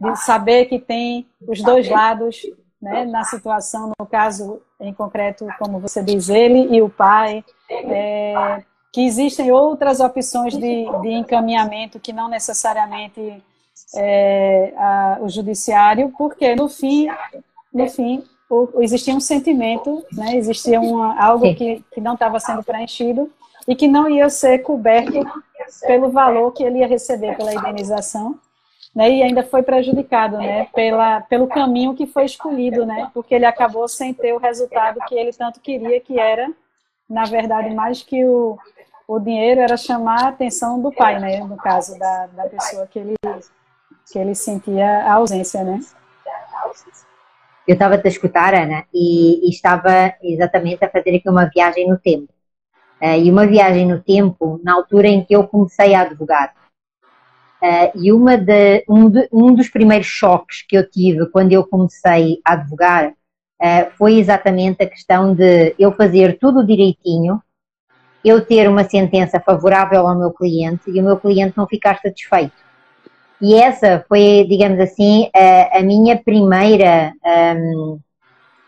[0.00, 2.42] de saber que tem os dois lados
[2.80, 8.62] né, na situação, no caso em concreto, como você diz, ele e o pai, é,
[8.92, 13.42] que existem outras opções de, de encaminhamento que não necessariamente
[13.94, 17.08] é, a, o judiciário, porque no fim,
[17.72, 22.62] no fim o, existia um sentimento, né, existia uma, algo que, que não estava sendo
[22.62, 23.30] preenchido
[23.66, 25.24] e que não ia ser coberto
[25.86, 28.38] pelo valor que ele ia receber pela indenização,
[28.94, 33.44] né, e ainda foi prejudicado, né, pela, pelo caminho que foi escolhido, né, porque ele
[33.44, 36.50] acabou sem ter o resultado que ele tanto queria, que era,
[37.08, 38.56] na verdade, mais que o,
[39.08, 42.98] o dinheiro, era chamar a atenção do pai, né, no caso da, da pessoa que
[42.98, 43.14] ele
[44.10, 45.80] que ele sentia a ausência, né?
[47.66, 51.98] Eu estava a escutar, Ana, e, e, estava exatamente a fazer aqui uma viagem no
[51.98, 52.32] tempo.
[53.02, 56.54] Uh, e uma viagem no tempo na altura em que eu comecei a advogar.
[57.60, 61.66] Uh, e uma de, um, de, um, dos primeiros choques que eu tive quando eu
[61.66, 67.42] comecei a advogar uh, foi exatamente a questão de eu fazer tudo direitinho,
[68.24, 72.65] eu ter uma sentença favorável ao meu cliente e o meu cliente não ficar satisfeito.
[73.40, 77.98] E essa foi, digamos assim, a, a minha primeira um,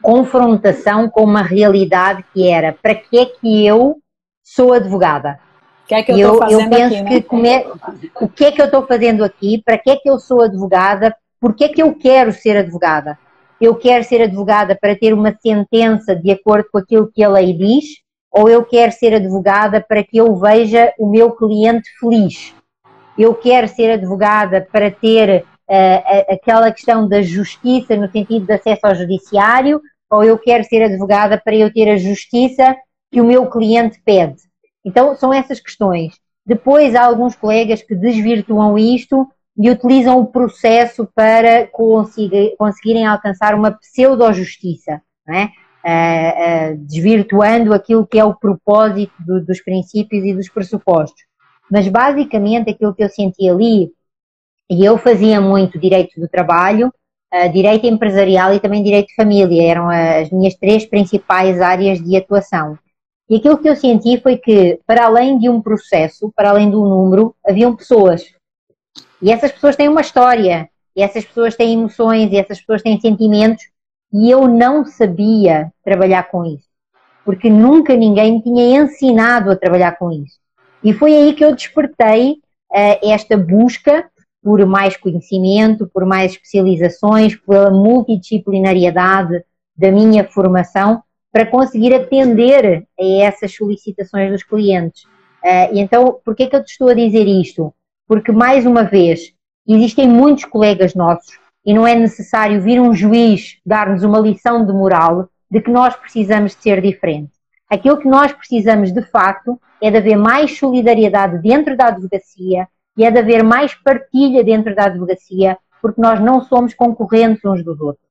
[0.02, 3.96] confrontação com uma realidade que era para que é que eu
[4.42, 5.38] sou advogada?
[5.84, 7.02] O que é que eu, estou fazendo eu penso aqui,
[7.36, 7.60] né?
[7.60, 9.62] que o que é que eu estou fazendo aqui?
[9.64, 11.16] Para que é que eu sou advogada?
[11.40, 13.18] Por que é que eu quero ser advogada?
[13.58, 17.54] Eu quero ser advogada para ter uma sentença de acordo com aquilo que a lei
[17.54, 17.84] diz?
[18.30, 22.54] Ou eu quero ser advogada para que eu veja o meu cliente feliz?
[23.18, 28.86] Eu quero ser advogada para ter uh, aquela questão da justiça no sentido de acesso
[28.86, 32.76] ao judiciário, ou eu quero ser advogada para eu ter a justiça
[33.10, 34.36] que o meu cliente pede.
[34.84, 36.14] Então, são essas questões.
[36.46, 43.54] Depois, há alguns colegas que desvirtuam isto e utilizam o processo para conseguir, conseguirem alcançar
[43.54, 45.44] uma pseudo-justiça, é?
[45.44, 45.48] uh,
[46.72, 51.27] uh, desvirtuando aquilo que é o propósito do, dos princípios e dos pressupostos.
[51.70, 53.90] Mas basicamente aquilo que eu senti ali,
[54.70, 56.92] e eu fazia muito direito do trabalho,
[57.32, 62.16] uh, direito empresarial e também direito de família, eram as minhas três principais áreas de
[62.16, 62.78] atuação.
[63.28, 66.88] E aquilo que eu senti foi que, para além de um processo, para além um
[66.88, 68.24] número, haviam pessoas.
[69.20, 72.98] E essas pessoas têm uma história, e essas pessoas têm emoções, e essas pessoas têm
[72.98, 73.64] sentimentos,
[74.12, 76.66] e eu não sabia trabalhar com isso.
[77.24, 80.38] Porque nunca ninguém me tinha ensinado a trabalhar com isso.
[80.82, 84.08] E foi aí que eu despertei uh, esta busca
[84.42, 89.42] por mais conhecimento, por mais especializações, pela multidisciplinariedade
[89.76, 91.02] da minha formação,
[91.32, 95.04] para conseguir atender a essas solicitações dos clientes.
[95.44, 97.72] Uh, então, por que é que eu te estou a dizer isto?
[98.06, 99.32] Porque, mais uma vez,
[99.66, 104.72] existem muitos colegas nossos e não é necessário vir um juiz dar-nos uma lição de
[104.72, 107.37] moral de que nós precisamos de ser diferentes.
[107.68, 112.66] Aquilo que nós precisamos de facto é de haver mais solidariedade dentro da advocacia
[112.96, 117.62] e é de haver mais partilha dentro da advocacia, porque nós não somos concorrentes uns
[117.62, 118.08] dos outros.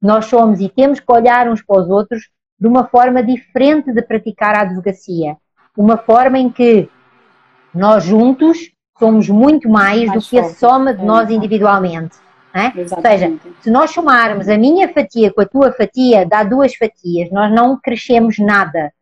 [0.00, 4.02] Nós somos e temos que olhar uns para os outros de uma forma diferente de
[4.02, 5.36] praticar a advocacia.
[5.76, 6.90] uma forma em que
[7.74, 11.04] nós juntos somos muito mais, mais do que a soma de é.
[11.04, 12.18] nós individualmente.
[12.52, 12.66] É?
[12.80, 17.30] Ou seja, se nós somarmos a minha fatia com a tua fatia, dá duas fatias,
[17.30, 18.92] nós não crescemos nada.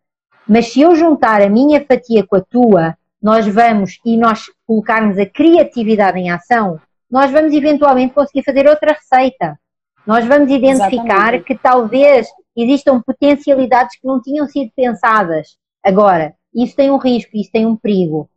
[0.46, 5.18] Mas se eu juntar a minha fatia com a tua, nós vamos e nós colocarmos
[5.18, 6.80] a criatividade em ação,
[7.10, 9.58] nós vamos eventualmente conseguir fazer outra receita.
[10.06, 11.44] Nós vamos identificar Exatamente.
[11.44, 15.56] que talvez existam potencialidades que não tinham sido pensadas.
[15.84, 18.28] Agora, isso tem um risco, isso tem um perigo,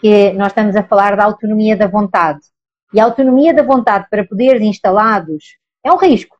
[0.00, 2.40] que nós estamos a falar da autonomia da vontade.
[2.92, 6.36] E a autonomia da vontade para poderes instalados é um risco.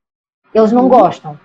[0.54, 0.88] Eles não uhum.
[0.88, 1.38] gostam.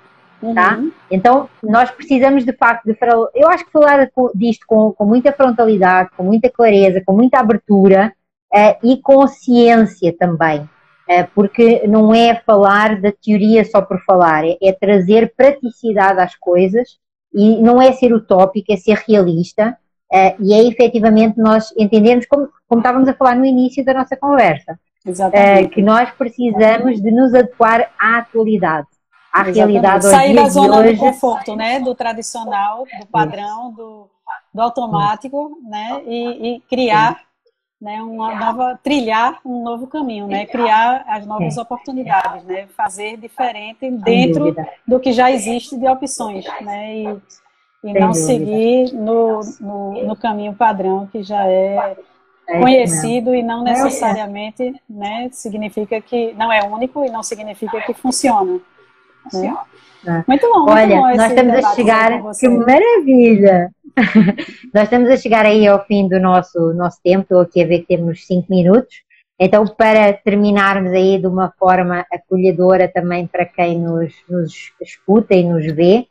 [0.53, 0.75] Tá?
[0.75, 0.91] Uhum.
[1.09, 2.97] Então, nós precisamos de facto de
[3.33, 8.13] Eu acho que falar disto com, com muita frontalidade, com muita clareza, com muita abertura
[8.53, 10.61] uh, e consciência também.
[10.61, 16.35] Uh, porque não é falar da teoria só por falar, é, é trazer praticidade às
[16.35, 16.97] coisas
[17.33, 19.77] e não é ser utópico, é ser realista
[20.11, 24.15] uh, e é efetivamente nós entendermos, como, como estávamos a falar no início da nossa
[24.15, 28.87] conversa, uh, que nós precisamos de nos adequar à atualidade,
[29.33, 29.57] à Exatamente.
[29.57, 30.15] realidade hoje.
[30.15, 30.93] Sair da zona hoje.
[30.93, 31.79] do conforto, né?
[31.79, 34.09] do tradicional, do padrão, do,
[34.53, 36.01] do automático, né?
[36.05, 37.19] e, e criar
[37.83, 43.91] né, uma nova trilhar um novo caminho, né, criar as novas oportunidades, né, fazer diferente
[43.91, 44.55] dentro
[44.87, 47.21] do que já existe de opções, né, e,
[47.83, 51.97] e não seguir no, no, no, caminho padrão que já é,
[52.47, 57.93] é conhecido e não necessariamente, né, significa que não é único e não significa que
[57.93, 58.59] funciona.
[59.33, 59.55] Né?
[60.05, 60.23] É.
[60.27, 60.69] Muito bom.
[60.69, 62.11] Olha, muito bom nós estamos a chegar.
[62.39, 63.71] Que maravilha!
[64.73, 67.21] nós estamos a chegar aí ao fim do nosso, nosso tempo.
[67.21, 69.03] Estou aqui a ver que temos cinco minutos.
[69.39, 75.43] Então, para terminarmos aí de uma forma acolhedora também para quem nos, nos escuta e
[75.43, 76.05] nos vê,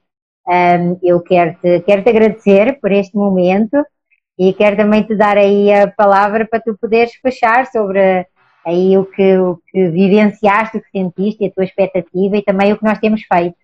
[0.46, 3.84] um, eu quero te, quero te agradecer por este momento
[4.38, 8.26] e quero também te dar aí a palavra para tu poderes fechar sobre
[8.64, 12.78] aí o que, o que vivenciaste, o que sentiste, a tua expectativa e também o
[12.78, 13.56] que nós temos feito.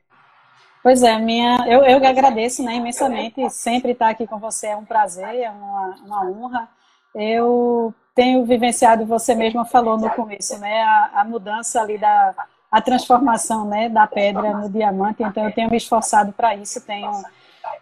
[0.83, 4.85] Pois é, minha, eu, eu agradeço né, imensamente, sempre estar aqui com você é um
[4.85, 6.69] prazer, é uma, uma honra.
[7.15, 12.35] Eu tenho vivenciado, você mesma falou no começo, né, a, a mudança ali da
[12.71, 17.11] a transformação né, da pedra no diamante, então eu tenho me esforçado para isso, tenho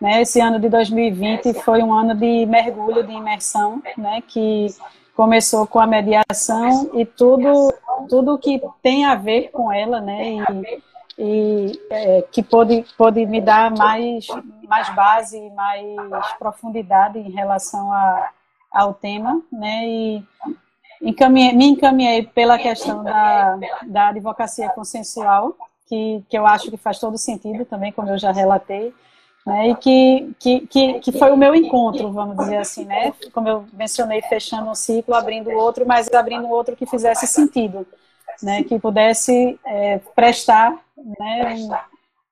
[0.01, 4.69] né, esse ano de 2020 foi um ano de mergulho, de imersão, né, que
[5.15, 7.73] começou com a mediação e tudo
[8.09, 10.83] tudo que tem a ver com ela, né, e,
[11.19, 14.27] e é, que pode, pode me dar mais,
[14.69, 18.31] mais base, mais profundidade em relação a,
[18.71, 19.87] ao tema, né?
[19.87, 20.25] E
[21.01, 25.57] encaminhei, me encaminhei pela questão da, da advocacia consensual,
[25.87, 28.93] que, que eu acho que faz todo sentido também, como eu já relatei,
[29.47, 29.69] né?
[29.69, 33.13] E que, que, que, que foi o meu encontro, vamos dizer assim, né?
[33.33, 37.87] Como eu mencionei, fechando um ciclo, abrindo outro, mas abrindo outro que fizesse sentido
[38.43, 41.55] né, que pudesse é, prestar né,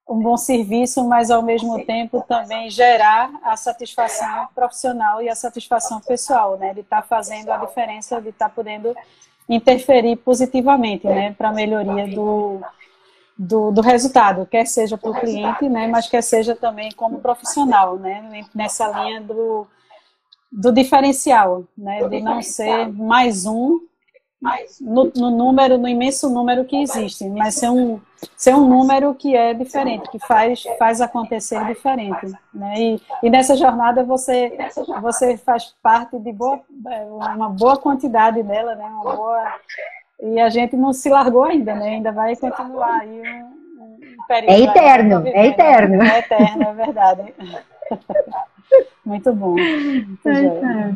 [0.07, 5.35] um, um, bom serviço, mas ao mesmo tempo também gerar a satisfação profissional e a
[5.35, 8.95] satisfação pessoal, né, de estar tá fazendo a diferença, de estar tá podendo
[9.49, 12.61] interferir positivamente né, para a melhoria do,
[13.37, 17.97] do, do, resultado, quer seja para o cliente, né, mas quer seja também como profissional,
[17.97, 19.67] né, nessa linha do,
[20.51, 23.81] do diferencial, né, de não ser mais um
[24.81, 28.01] no, no, número, no imenso número que existe, mas ser um,
[28.37, 32.27] ser um número que é diferente, que faz, faz acontecer diferente.
[32.53, 32.75] Né?
[32.79, 34.57] E, e nessa jornada você,
[35.01, 38.85] você faz parte de boa, é, uma boa quantidade dela, né?
[38.85, 39.55] uma boa,
[40.21, 41.91] e a gente não se largou ainda, né?
[41.91, 44.53] ainda vai continuar aí um, um período.
[44.53, 45.97] É eterno, é eterno.
[45.99, 46.09] Né?
[46.09, 47.35] É eterno, é verdade.
[49.05, 49.55] Muito bom.
[49.57, 50.95] Muito é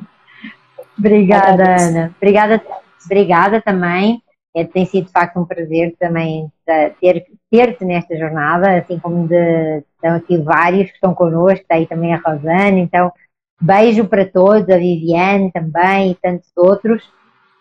[0.98, 2.14] Obrigada, Ana.
[2.16, 2.62] Obrigada
[3.04, 4.22] obrigada também.
[4.54, 6.50] É, tem sido de facto um prazer também
[7.00, 11.86] ter, ter-te nesta jornada, assim como de, estão aqui vários que estão connosco, está aí
[11.86, 13.12] também a Rosana, então
[13.60, 17.02] beijo para todos, a Viviane também e tantos outros.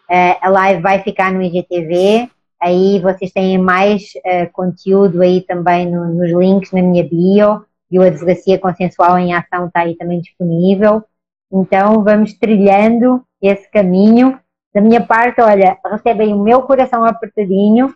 [0.10, 2.30] Uh, a live vai ficar no IGTV,
[2.62, 8.00] aí vocês têm mais uh, conteúdo aí também no, nos links na minha bio e
[8.00, 11.04] o Advocacia Consensual em Ação está aí também disponível.
[11.52, 14.40] Então vamos trilhando esse caminho
[14.74, 17.94] da minha parte, olha, recebem o meu coração apertadinho.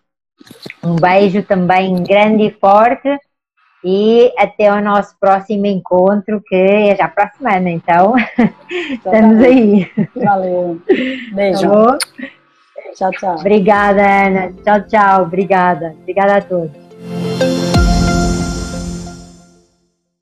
[0.83, 3.07] Um beijo também grande e forte.
[3.83, 8.13] E até o nosso próximo encontro, que é já para a semana, então.
[8.91, 9.91] Estamos aí.
[10.15, 10.79] Valeu.
[11.33, 11.67] Beijo.
[11.67, 11.97] Tá
[12.95, 13.35] tchau, tchau.
[13.39, 14.53] Obrigada, Ana.
[14.63, 15.23] Tchau, tchau.
[15.23, 15.95] Obrigada.
[15.99, 16.80] Obrigada a todos.